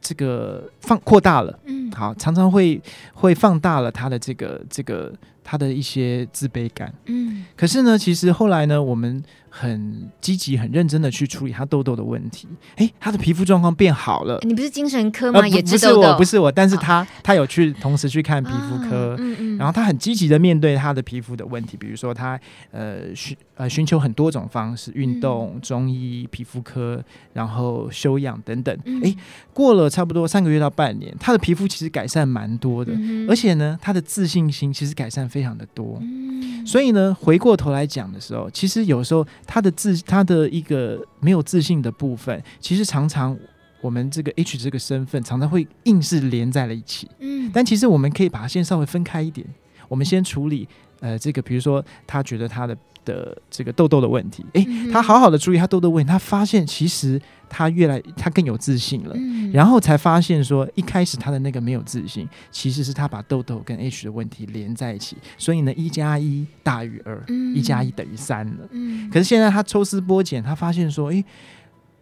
[0.00, 2.80] 这个放扩大了，嗯，好，常常会
[3.12, 9.20] 会放大了他的这个这个他的一些自卑感，嗯，可是呢，其实后来呢，我们。
[9.58, 12.46] 很积极、很认真的去处理他痘痘的问题。
[12.74, 14.38] 哎，他的皮肤状况变好了。
[14.42, 15.40] 你不是精神科吗？
[15.40, 22.38] 呃、也不是我，不是我，但是他、哦、他有去同时去看皮肤科，哦、嗯嗯，然后他很积极的面对他的皮肤的问题，比如说他
[22.70, 28.76] 呃寻呃寻求很多种方式，运动、嗯、中医、皮肤科，然后休养等等。
[28.84, 29.16] 哎、嗯，
[29.54, 35.98] 过了差不多三个月到半年，他的皮肤其实改善蛮多的，嗯、而且呢，他的自信心其实改善非常的多。
[36.02, 39.26] 嗯、所以呢，回过头来讲的时候，其实有时候。
[39.46, 43.36] 他的自他的一个没有自信的部分，其实常常
[43.80, 47.08] 我们这个 H 这个身份常常会硬是连在了一起。
[47.20, 49.46] 嗯，但其实我们可以把它先稍微分开一点，
[49.88, 50.68] 我们先处理
[51.00, 52.76] 呃这个，比如说他觉得他的。
[53.06, 68.66] 的这个痘痘的问题，诶、欸，他好好的注意他痘痘问题，他发现其实他越来他更有自信了，嗯、然后才发现说一开始他的那个没有自信，其实是他把痘痘跟 H 的问题连在一起，所以呢，一加一大于二，一加一等于三了。
[68.72, 71.24] 嗯、可是现在他抽丝剥茧，他发现说，诶、欸，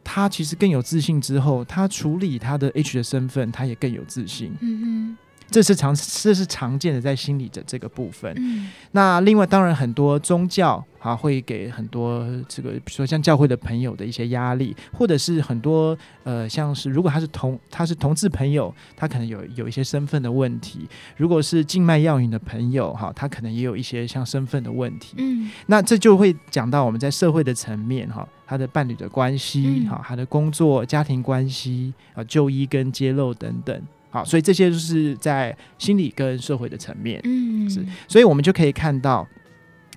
[0.03, 4.55] 他其实更有自信之后，他处理他的 H 的身份，他也更有自信。
[4.63, 5.15] 嗯
[5.51, 8.35] 这是常这是常见的在心理的这个部分。
[8.37, 20.81] 嗯、那另外当然很多宗教啊会给很多这个，比如说像教会的朋友的一些压力，或者是很多呃像是如果他是同他是同志朋友，他可能有有一些身份的问题；
[21.17, 25.15] 如果是静脉药瘾的朋友哈，他可能也有一些像身份的问题。
[25.19, 33.81] 嗯，那这就会讲到我们在社会的层面哈，他的伴侣的关系哈，他的工作家庭关系啊，就医跟揭露等等。
[34.15, 39.27] 好，所以这些就是在心理跟社会的层面，嗯，是，所以我们就可以看到，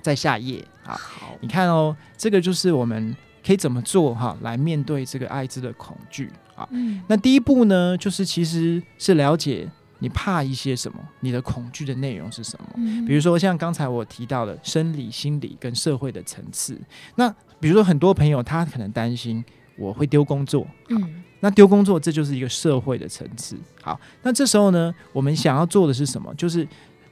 [0.01, 6.67] 在下页啊，好，你看哦，这个就是我们可以怎么做哈，来面对这个艾滋的恐惧啊。
[6.71, 12.67] 嗯，那第一步呢，就是其实是了解你怕一些什么，你的恐惧的内容是什么。
[12.77, 16.75] 嗯，比如说像刚才我提到的生理、心理跟社会的层次。
[17.13, 19.45] 那比如说很多朋友他可能担心
[19.77, 21.23] 我会丢工作，嗯。
[21.47, 23.55] 那丢工作，这就是一个社会的层次。
[23.81, 26.33] 好，那这时候呢，我们想要做的是什么？
[26.35, 26.67] 就是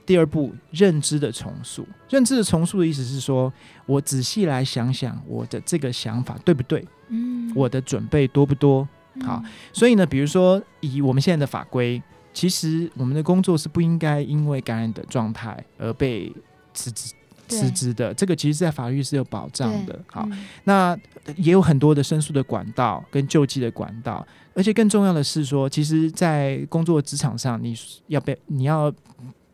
[0.06, 1.88] 第二步，认知的重塑。
[2.10, 3.52] 认知的重塑的意思是说，
[3.86, 6.86] 我仔细来想想我的这个想法对不对？
[7.08, 8.86] 嗯，我的准备多不多？
[9.22, 16.30] 好，所以呢，比如说以我们现在的法规，其实我们的工作是不应该因为感染的状态而被
[16.74, 17.14] 辞职
[17.48, 18.14] 辞职的。
[18.14, 20.00] 这个其实，在法律是有保障的。
[20.08, 20.28] 好，
[20.66, 20.98] 那
[21.38, 27.76] 也有很多的申诉的管道跟救济的管道，而且更重要的是说，其实，在工作职场上，你
[28.08, 28.94] 要被你要。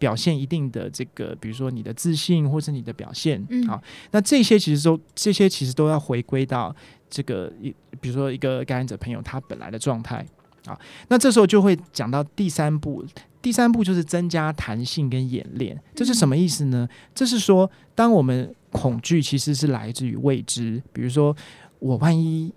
[0.02, 3.80] 表现一定的这个，比如说你的自信，或是你的表现，嗯、好，
[4.10, 6.76] 那这些其实都这些其实都要回归到
[7.08, 10.26] 这个一，比如说一个感染者朋友他本来的状态，
[10.66, 13.06] 啊，那这时候就会讲到第三步，
[13.42, 16.88] 第三步就是增加弹性跟演练，这是什么意思呢？
[16.90, 21.36] 嗯、这是说，当我们恐惧其实是来自于未知，比如说
[21.80, 22.54] 我万一。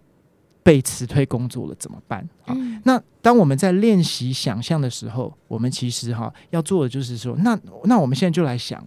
[0.64, 2.26] 被辞退工作了怎么办？
[2.46, 8.82] 啊，嗯、那当我们在练习想象的时候，我们其实哈要做的就是说，那那我们现在就来想，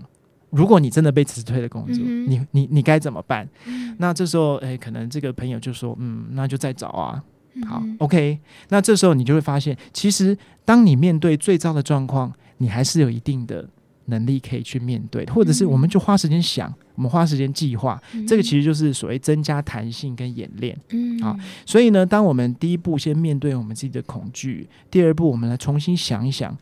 [0.49, 3.47] 如果你真的被辞退了工作，嗯、你你你该怎么办？
[3.65, 7.23] 嗯、那这时候，诶、欸，可能这个朋友就说，嗯，那就再找啊。
[7.65, 8.39] 好、嗯、，OK。
[8.69, 13.67] 那这时候你就会发现，其实当你面对最糟的状况，你还是有一定的
[14.05, 16.73] 能力可以去面对，或者是我们就花时间想。
[16.95, 20.75] 我们花时间计划，这个其实就是所谓增加弹性跟演练。
[20.89, 26.57] 嗯，好，所以呢，当我们第一步先面对我们自己的恐惧，第二步我们来重新想一想，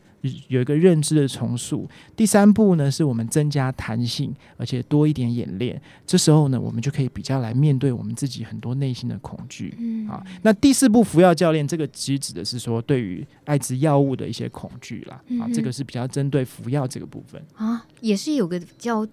[0.48, 5.80] 有一个认知的重塑，第三步呢是我们增加弹性，而且多一点演练。
[6.06, 9.74] 这时候呢，我们就可以比较来面对我们自己很多内心的恐惧。
[9.78, 15.20] 嗯，啊，那第四步服药教练，这个其实指的是说对于艾滋药物的一些恐惧啦。
[15.40, 19.06] 啊，这个是比较针对服药这个部分啊，也是有个叫。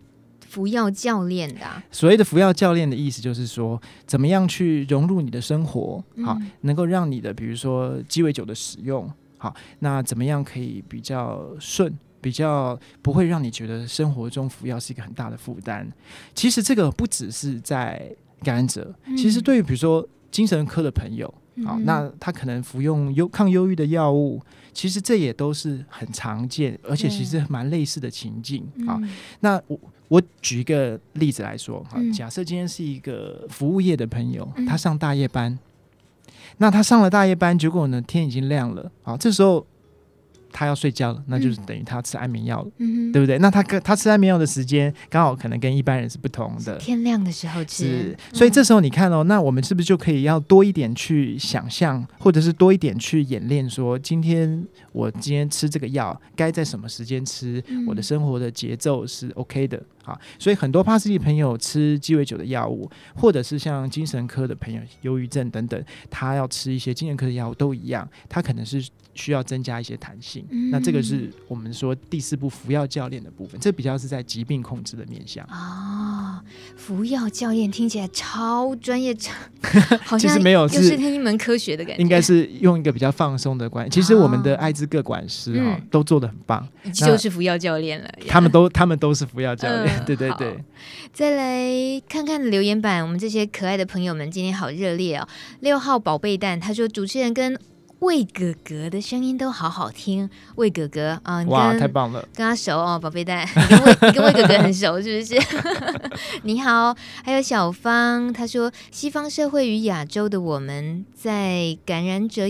[0.50, 9.12] 服药教练的、啊、所谓的服药教练的意思就是说，怎么样去融入你的生活，好，嗯、能够让你的比如说鸡尾酒的使用，
[9.44, 15.86] 好，那怎么样可以比较顺，比较不会让你觉得生活中服药是一个很大的负担。
[16.34, 18.10] 其实这个不只是在
[18.42, 21.28] 感染者，嗯、其实对于比如说精神科的朋友，
[21.66, 24.42] 好，嗯、那他可能服用忧抗忧郁的药物。
[24.72, 28.98] 其实这也都是很常见，而且其实蛮类似的情境啊。
[29.02, 29.10] 嗯、
[29.42, 35.60] 那我我举一个例子来说哈，假设今天是一个服务业的朋友，嗯、他上大夜班，
[36.58, 39.66] 那他上了大夜班，结果呢，天已经亮了好，这时候。
[40.56, 43.40] 他要睡觉了，那就是等于他要吃安眠药了，嗯、对不对？
[43.40, 46.78] 那他跟他吃安眠药的时间刚好可能跟一般人是不同的。
[46.78, 53.68] 天亮的时候吃，所以这时候你看哦，那我们是不是就可以要多一点去想象，或者是多一点去演练？
[53.68, 57.60] 说今天我今天吃这个药该在什么时间吃？
[57.70, 59.82] 嗯、我的生活的节奏是 OK 的。
[60.04, 70.46] 好，所以很多帕斯蒂朋友吃鸡尾酒的药物，或者是像精神科的朋友，忧郁症等等，他要吃一些精神科的药物都一样，他可能是需要增加一些弹性。
[70.50, 75.46] 嗯、那这个是我们说第四步服药教练的部分，这比较是在疾病控制的面向。
[75.46, 76.13] 啊、哦，
[76.76, 79.32] 服药教练听起来超专业，超
[80.04, 83.92] 好像没有是听一门科学的感觉，应该是用一个比较放松的关系。
[83.92, 88.10] 其实我们的艾滋各管师啊、哦，嗯、都做的很棒，就是服药教练了。
[88.28, 89.96] 他们都他们都是服药教练。
[89.98, 90.58] 嗯 对对对，
[91.14, 95.28] 再来看看留言板，我们这些可爱的朋友们今天好热烈哦！
[95.62, 97.58] 六号宝贝蛋他说，主持人跟
[98.04, 105.42] 魏哥哥的声音都好好听，魏哥哥啊，你哇，太棒了，跟他熟哦，宝贝蛋， 你跟魏你跟魏哥哥很熟是不是？
[106.44, 106.94] 你好，
[107.24, 112.44] 还有小芳，他说西方社会与亚洲的我们在感染者。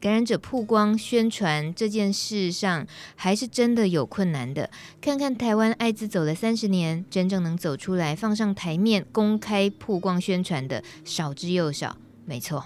[0.00, 2.86] 感染者曝光宣传这件事上，
[3.16, 4.70] 还是真的有困难的。
[4.98, 11.98] 看看台湾艾滋走了三十年，真正能走出来放上台面、公开曝光宣传的少之又少。
[12.24, 12.64] 没错，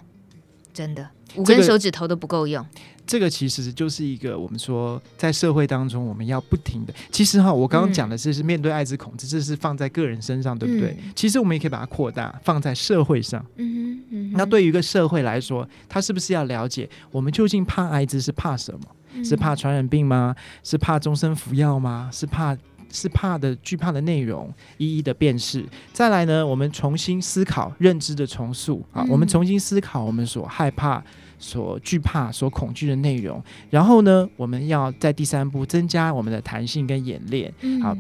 [0.73, 2.65] 真的五根手指头都不够用。
[3.07, 6.95] 这个其实就是一个我们说在社会当中，我们要不停的。
[7.13, 10.97] 其实哈，我刚刚讲的这是面对艾滋恐惧，这是放在个人身上，对不对？
[10.99, 13.45] 嗯、其实我们也可以把它扩大，放在社会上。
[13.57, 14.35] 嗯哼，嗯哼。
[14.39, 18.81] 那对于一个社会来说，他是不是要了解我们究竟怕艾滋是怕什么？
[19.13, 20.35] 嗯、是怕传染病吗？
[20.63, 22.09] 是怕终身服药吗？
[22.11, 22.57] 是怕
[22.91, 25.63] 是怕的惧怕的内容，一一的辨识。
[25.93, 31.05] 再来呢，我们重新思考认知的重塑啊，嗯、我们重新思考我们所害怕。
[31.45, 37.53] 所惧怕、所恐惧的内容，然后呢，我们要在第三步增加我们的弹性跟演练。
[37.61, 37.95] 嗯、好，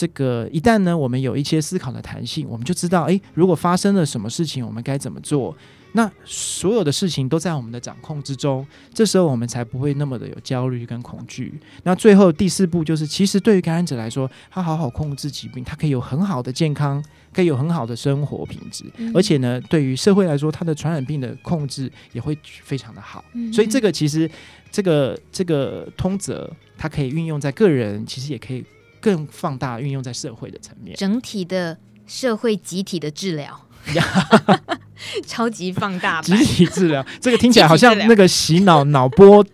[0.00, 5.54] 这个一旦呢，我们有一些思考的弹性，我们就知道，诶，如果发生了什么事情，我们该怎么做。
[5.92, 11.52] 那所有的事情都在我们的掌控之中，这时候我们才不会那么的有焦虑跟恐惧。
[11.82, 23.22] 那最后第四步就是，其实对于感染者来说，他好好控制疾病，他可以有很好的健康，可以有很好的生活品质，嗯、而且呢，对于社会来说，他的传染病的控制也会非常的好。
[23.34, 24.30] 嗯、所以这个其实
[24.70, 26.48] 这个这个通则，
[26.78, 28.64] 它可以运用在个人，其实也可以
[29.00, 33.66] 更放大运用在社会的层面，整体的社会集体的治疗，
[35.26, 39.44] 超级放大集体治疗，这个听起来好像那个洗脑脑波。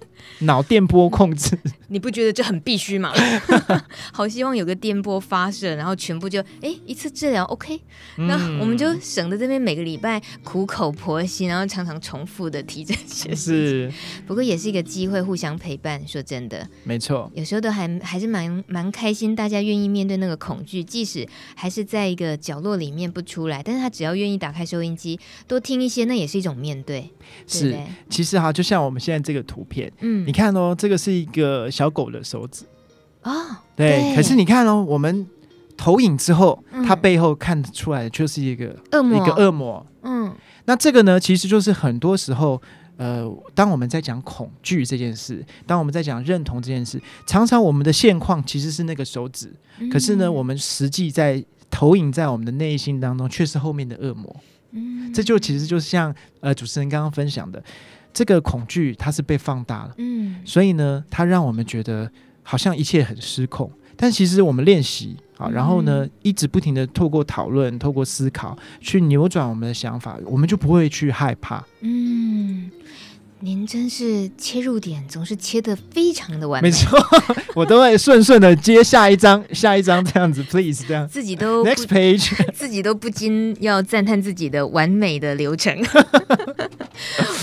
[0.40, 1.58] 脑电波控制，
[1.88, 3.12] 你不觉得这很必须吗？
[4.12, 7.80] 好希望有个电波发射，然后全部就哎一次治疗 OK，
[8.16, 13.36] 那我们就省得这边每个礼拜苦口婆心，然后常常重复的提这些事。
[13.36, 13.92] 是，
[14.26, 16.06] 不过也是一个机会，互相陪伴。
[16.06, 27.10] 说真的，没错，有时候都还还是蛮蛮开心，大家愿意面对那个恐惧，即使还是在一个角落里面不出来，但是他只要愿意打开收音机，多听一些，那也是一种面对。
[27.46, 30.26] 是，对对其实哈，就像我们现在这个图片，嗯。
[30.26, 32.64] 你看哦，这个是一个小狗的手指
[33.22, 33.30] 哦，
[33.76, 34.14] 对。
[34.16, 35.26] 可是你看哦，我们
[35.76, 39.86] 投影之后，嗯、它背后看出来的就是一个恶魔，一个恶魔。
[40.00, 40.32] 嗯，
[40.64, 42.58] 那这个呢，其实就是很多时候，
[42.96, 54.34] 呃，当我们在讲恐惧这件事，当我们在讲认同这件事，常常我们的现况其实是那个手指，嗯、可是呢，我们实际在投影在我们的内心当中，却是后面的恶魔。
[54.70, 57.62] 嗯，这就其实就像呃主持人刚刚分享的。
[58.16, 62.10] 这个恐惧它是被放大了，嗯，所以呢，它让我们觉得
[62.42, 63.70] 好像一切很失控。
[63.94, 71.62] 但其实我们练习啊，然后呢，一直不停的透过讨论、透过思考去扭转我们的想法，我们就不会去害怕。
[71.82, 72.70] 嗯，
[73.40, 76.70] 您真是切入点总是切的非常的完美。
[76.70, 76.98] 没错，
[77.54, 81.06] 我都会顺顺的接下一张， 下一张这样子，please 这样。
[81.06, 85.76] 自己都 next page， 自己都不禁要赞叹自己的完美的流程。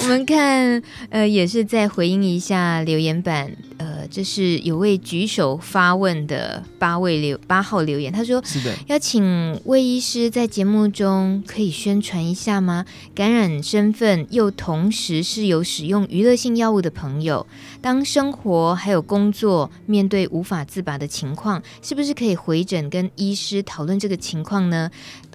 [0.02, 12.86] 我们看，呃，也是再回应一下留言板，呃，这是有位举手发问的八位留八号留言，他说：“是的，要请魏医师在节目中可以宣传一下吗？
[13.14, 17.46] 感染身份又同时是有使用娱乐性药物的朋友，
[17.82, 24.90] 当生活还有工作面对无法自拔的情况，是不是可以回诊跟医师讨论这个情况呢？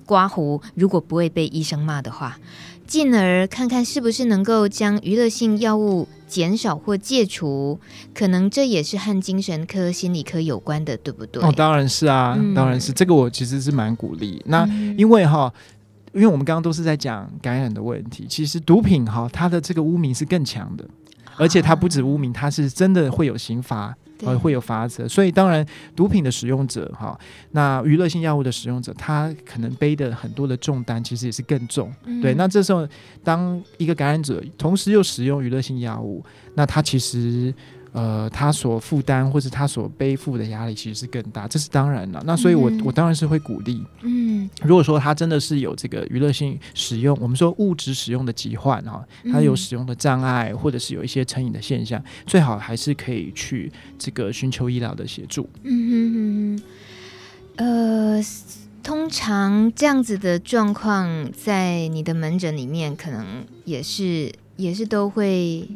[0.07, 2.39] 刮胡，如果不会被医生骂的话。”
[2.89, 7.81] 进而看看是不是能够将娱乐性药物减少或戒除，
[8.15, 11.43] 可能这也是和精神科、心理科有关的，对不对？
[11.43, 12.93] 哦，当然是啊，嗯、当然是。
[12.93, 14.41] 这个我其实是蛮鼓励。
[14.47, 14.67] 那
[14.97, 15.53] 因为哈，
[16.13, 20.85] 因为我们刚刚都是在讲感染的问题，其实毒品哈，它的这个污名是更强的，
[21.37, 23.97] 而且它不止污名，它是真的会有刑罚。
[24.25, 25.65] 呃，会有法则，所以当然，
[25.95, 27.19] 毒品的使用者哈，
[27.53, 31.93] 那娱乐性药物的使用者，他可能背的很多的重担，其实也是更重。
[32.05, 32.87] 嗯、对，那这时候，
[33.23, 37.55] 当一个感染者同时又使用娱乐性药物，那他其实。
[37.93, 42.23] 呃，他所负担或者他所背负的压力其实是更大，这是当然了。
[42.27, 43.83] 那所以我，我、嗯、我当然是会鼓励。
[44.03, 55.49] 嗯，如果说他真的是有这个娱乐性使用，我们说物质使用的疾患哈，他有使用的障碍，或者是有一些成瘾的现象，最好还是可以去这个寻求医疗的协助。
[55.63, 56.61] 嗯哼哼
[57.57, 57.65] 哼。
[57.65, 58.23] 呃，
[58.83, 65.67] 通常这样子的状况，在你的门诊里面，可能也是也是都会。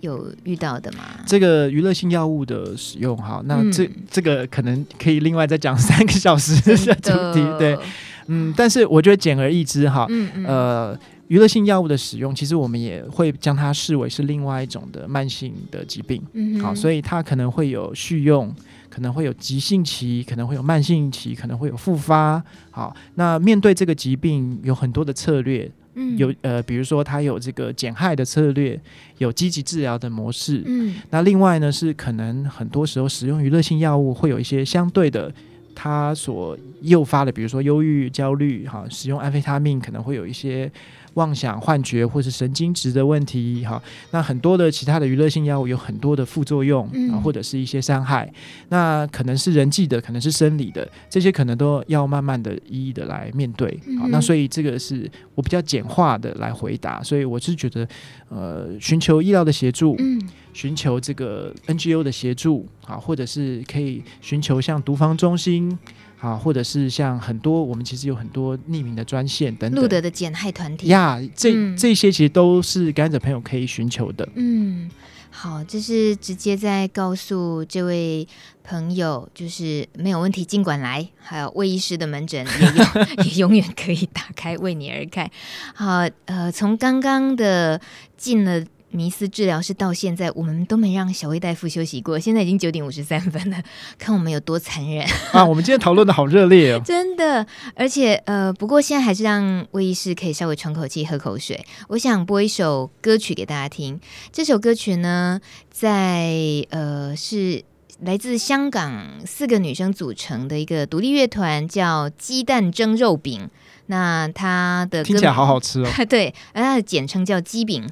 [0.00, 1.04] 有遇到的吗？
[1.26, 7.78] 这个娱乐性药物的使用，哈，那这、嗯、这个可能可以另外再讲三个小时的主题，对，
[8.26, 18.54] 嗯，但是我觉得简而易之，哈，嗯嗯呃，娱乐性药物的使用，其实我们也会将它视为是另外一种的慢性的疾病，嗯，好，所以它可能会有续用，
[18.88, 25.70] 可能会有急性期，可能会有慢性期，可能会有复发，好，那面对这个疾病有很多的策略。
[26.16, 28.78] 有呃，比如说它有这个减害的策略，
[29.18, 30.62] 有积极治疗的模式。
[30.66, 35.32] 嗯，那另外呢是可能很多时候使用娱乐性药物会有一些相对的，
[35.74, 40.70] 它所诱发的，比如说忧郁、焦虑，哈，使用安非他命可能会有一些。
[41.18, 48.32] 妄想、幻觉或是神经质的问题，哈，那很多的其他的娱乐性药物有很多的副作用，啊，或者是一些伤害，
[48.68, 57.86] 那可能是人际的，可能是生理的，这些可能都要慢慢的一一的来面对，好，嗯，那所以这个是我比较简化的来回答，所以我是觉得，
[58.28, 60.22] 呃，寻求医疗的协助，嗯，
[60.58, 65.78] 寻求这个 NGO 的协助，啊，或者是可以寻求像毒防中心。
[66.20, 74.28] 啊，或者是像很多我们其实有很多匿名的专线等等，路德的减害团体呀，这、嗯、这些其实都是感染者朋友可以寻求的。
[74.34, 74.90] 嗯，
[75.30, 78.26] 好，这是直接在告诉这位
[78.64, 82.84] 朋友，就是没有问题尽管来，还有魏医师的门诊也有
[83.24, 85.30] 也永远可以打开为你而开。
[85.72, 87.80] 好，呃，从刚刚的
[88.16, 88.64] 进了。
[88.90, 92.18] 迷思治疗是到现在，我们都没让小魏大夫休息过。
[92.18, 93.62] 现在已经九点五十三分了，
[93.98, 95.44] 看我们有多残忍 啊！
[95.44, 97.46] 我们今天讨论的好热烈哦， 真的。
[97.74, 101.64] 而且呃，不过现在还是让魏医师可以稍微喘口气、喝口水。
[101.88, 104.00] 我想播一首歌曲给大家听。
[104.32, 106.34] 这首歌曲呢，在
[106.70, 107.62] 呃是
[108.00, 113.50] 来自香港四个女生组成的一个独立乐团，叫鸡蛋蒸肉饼。
[113.90, 117.88] 那他的听起来好好吃哦， 对，而他的简称叫鸡饼，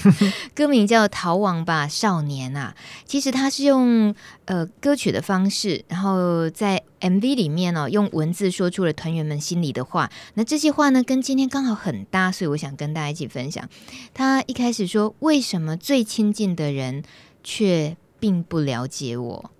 [0.54, 2.74] 歌名叫《逃亡吧少年》啊。
[3.04, 4.14] 其实他是用
[4.46, 10.10] 呃歌曲的方式，然后在 MV 里面哦，用文字说出了团员们心里的话。
[10.32, 13.68] 那这些话呢，跟今天刚好很搭，所以我想跟大家一起分享。
[14.14, 17.02] 他一开始说：“为什么最亲近的人
[17.42, 19.50] 却并不了解我？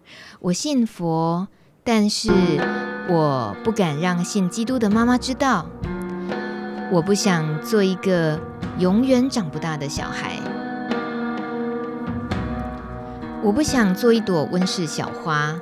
[0.41, 1.49] 我信佛。”
[1.87, 2.32] 但是
[3.11, 5.66] 我不敢让信基督的妈妈知道，
[6.91, 8.41] 我不想做一个
[8.78, 10.41] 永远长不大的小孩，
[13.43, 15.57] 我不想做一朵温室小花，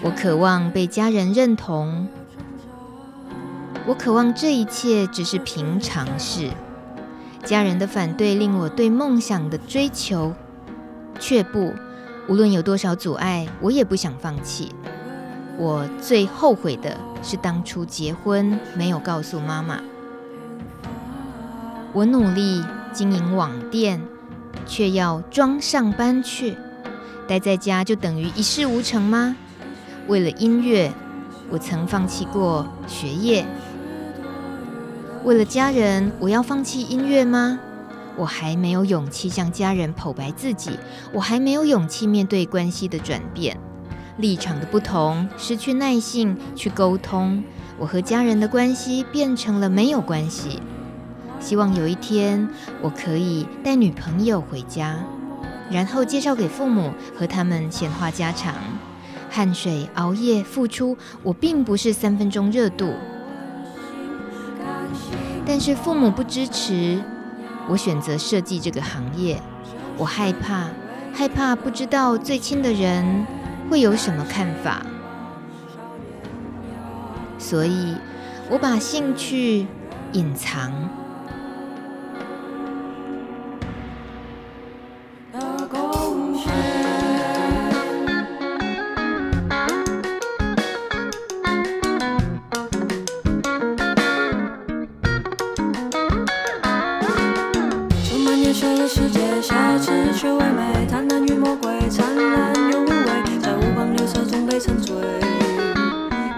[0.00, 2.06] 我渴望被家人认同，
[3.88, 6.48] 我渴望这一切只是平常事，
[7.42, 10.32] 家人的反对令我对梦想的追求
[11.18, 11.72] 却不。
[12.28, 14.74] 无论有多少阻碍，我也不想放弃。
[15.58, 19.80] 我最后悔的是当初结婚没有告诉妈妈。
[21.92, 24.00] 我努力经营网店，
[24.66, 26.56] 却要装上班去。
[27.28, 29.36] 待在家就等于一事无成吗？
[30.08, 30.92] 为了音乐，
[31.50, 33.46] 我曾放弃过学业。
[35.24, 37.58] 为了家人，我要放弃音乐吗？
[38.16, 40.78] 我还没有勇气向家人剖白自己，
[41.12, 43.58] 我还没有勇气面对关系的转变，
[44.18, 47.42] 立场的不同，失去耐性去沟通，
[47.78, 50.60] 我和家人的关系变成了没有关系。
[51.40, 52.48] 希望有一天
[52.80, 55.04] 我可以带女朋友回家，
[55.70, 58.54] 然后介绍给父母，和他们闲话家常。
[59.30, 62.94] 汗水、熬夜、付出，我并不是三分钟热度，
[65.44, 67.02] 但是父母不支持。
[67.68, 69.40] 我选择设计这个行业，
[69.96, 70.68] 我害怕，
[71.12, 73.26] 害怕不知道最亲的人
[73.70, 74.82] 会有什么看法，
[77.38, 77.94] 所以
[78.50, 79.66] 我把兴趣
[80.12, 80.72] 隐藏。
[98.94, 104.94] 世界下只却唯美，贪婪与魔鬼，灿烂又无畏，在五光六色中被沉醉，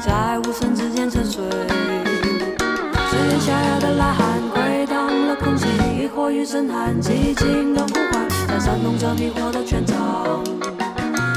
[0.01, 1.45] 在无声之间沉睡。
[1.45, 5.67] 炽烈下遥的呐喊，回荡了空气，
[6.01, 10.43] 浴火与震撼，寂静的呼唤，在煽动着迷惑的权杖，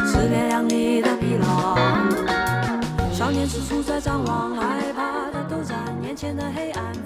[0.08, 1.78] 撕裂亮丽的皮囊。
[3.12, 4.56] 少年四处在张望，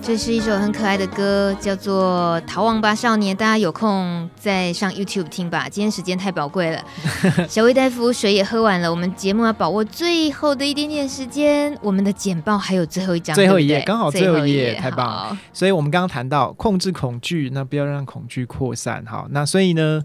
[0.01, 5.69] 这是一首很可爱的歌，叫做《逃亡吧少年》，大家有空再上 YouTube 听吧。
[5.69, 6.83] 今天时间太宝贵了，
[7.47, 8.89] 小魏大夫水也喝完了。
[8.89, 15.37] 我们节目要把握最后的一点点时间，我们的简报还有最后一张，最后一页刚好最后一页，太棒了。
[15.53, 19.05] 所以我们刚刚谈到控制恐惧，那不要让恐惧扩散。
[19.05, 20.01] 好，那所以呢，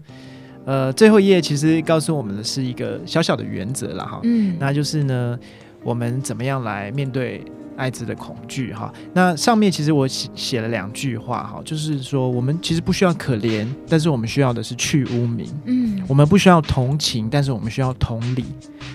[0.65, 4.19] 呃，最后一页其实告诉我们的是一个小小的原则了哈。
[4.23, 5.37] 嗯，那就是呢，
[5.83, 7.43] 我们怎么样来面对。
[7.79, 15.47] 艾滋的恐惧哈，那上面其实我写写了两句话哈，就是说我们其实不需要可怜，但是我们需要的是去污名。
[15.65, 18.43] 嗯，我们不需要同情，但是我们需要同理。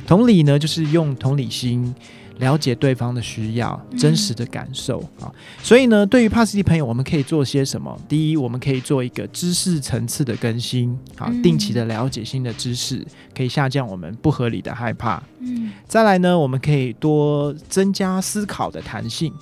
[0.07, 1.95] 同理呢，就是用同理心。
[2.39, 5.33] 了解对方的需要，真实的感受啊、嗯，
[5.63, 7.97] 所以呢，对于帕斯蒂朋友，我们可以做些什么？
[8.09, 13.05] 第一，我们可以做一个知识层次的更新，好，定期的了解新的知识，
[13.37, 15.23] 可以下降我们不合理的害怕。
[15.39, 19.33] 嗯，再来呢，我们可以多增加思考的弹性。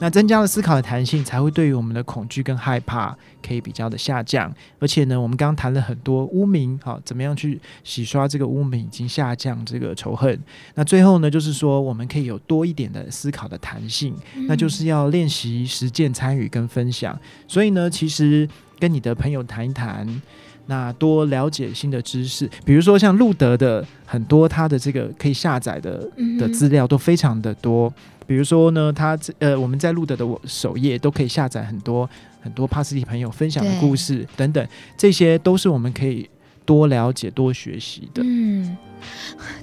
[0.00, 3.14] 那增加了思考的弹性，才会对于我们的恐惧跟害怕
[3.46, 4.50] 可以比较的下降。
[4.78, 10.36] 而且呢，我们刚刚谈了很多污名，好，怎么样去洗刷这个污名，已经下降这个仇恨。
[10.74, 14.16] 那最后呢，就是说我们可以有多一点的思考的弹性，
[14.48, 17.18] 那就是要练习实践、参与跟分享。
[17.46, 18.48] 所以呢，其实
[18.78, 20.22] 跟你的朋友谈一谈，
[20.64, 27.92] 那多了解新的知识，比如说像路德的很多他的这个可以下载的的资料都非常的多。
[28.30, 32.08] 比如说呢，他呃，我们在路德的首页都可以下载很多
[32.40, 34.64] 很多帕斯蒂朋友分享的故事等等，
[34.96, 36.30] 这些都是我们可以
[36.64, 38.22] 多了解、多学习的。
[38.24, 38.74] 嗯。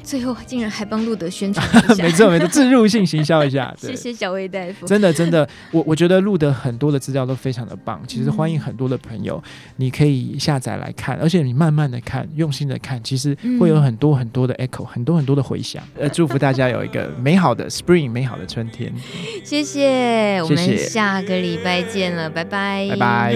[0.01, 1.63] 最后竟然还帮路德宣传
[1.99, 3.71] 没错没错，自入性行销一下。
[3.77, 4.87] 谢谢小魏大夫。
[4.87, 8.01] 真的真的，我我觉得路德很多的资料都非常的棒。
[8.07, 9.39] 其实欢迎很多的朋友，
[9.75, 15.83] 你可以下载来看，而且你慢慢的看，用心的看，其实会有很多很多的 echo，很多很多的回响。
[15.99, 18.91] 呃，祝福大家有一个美好的 spring，美好的春天。
[19.43, 23.35] 谢谢，我们下个礼拜见了，拜拜，拜拜。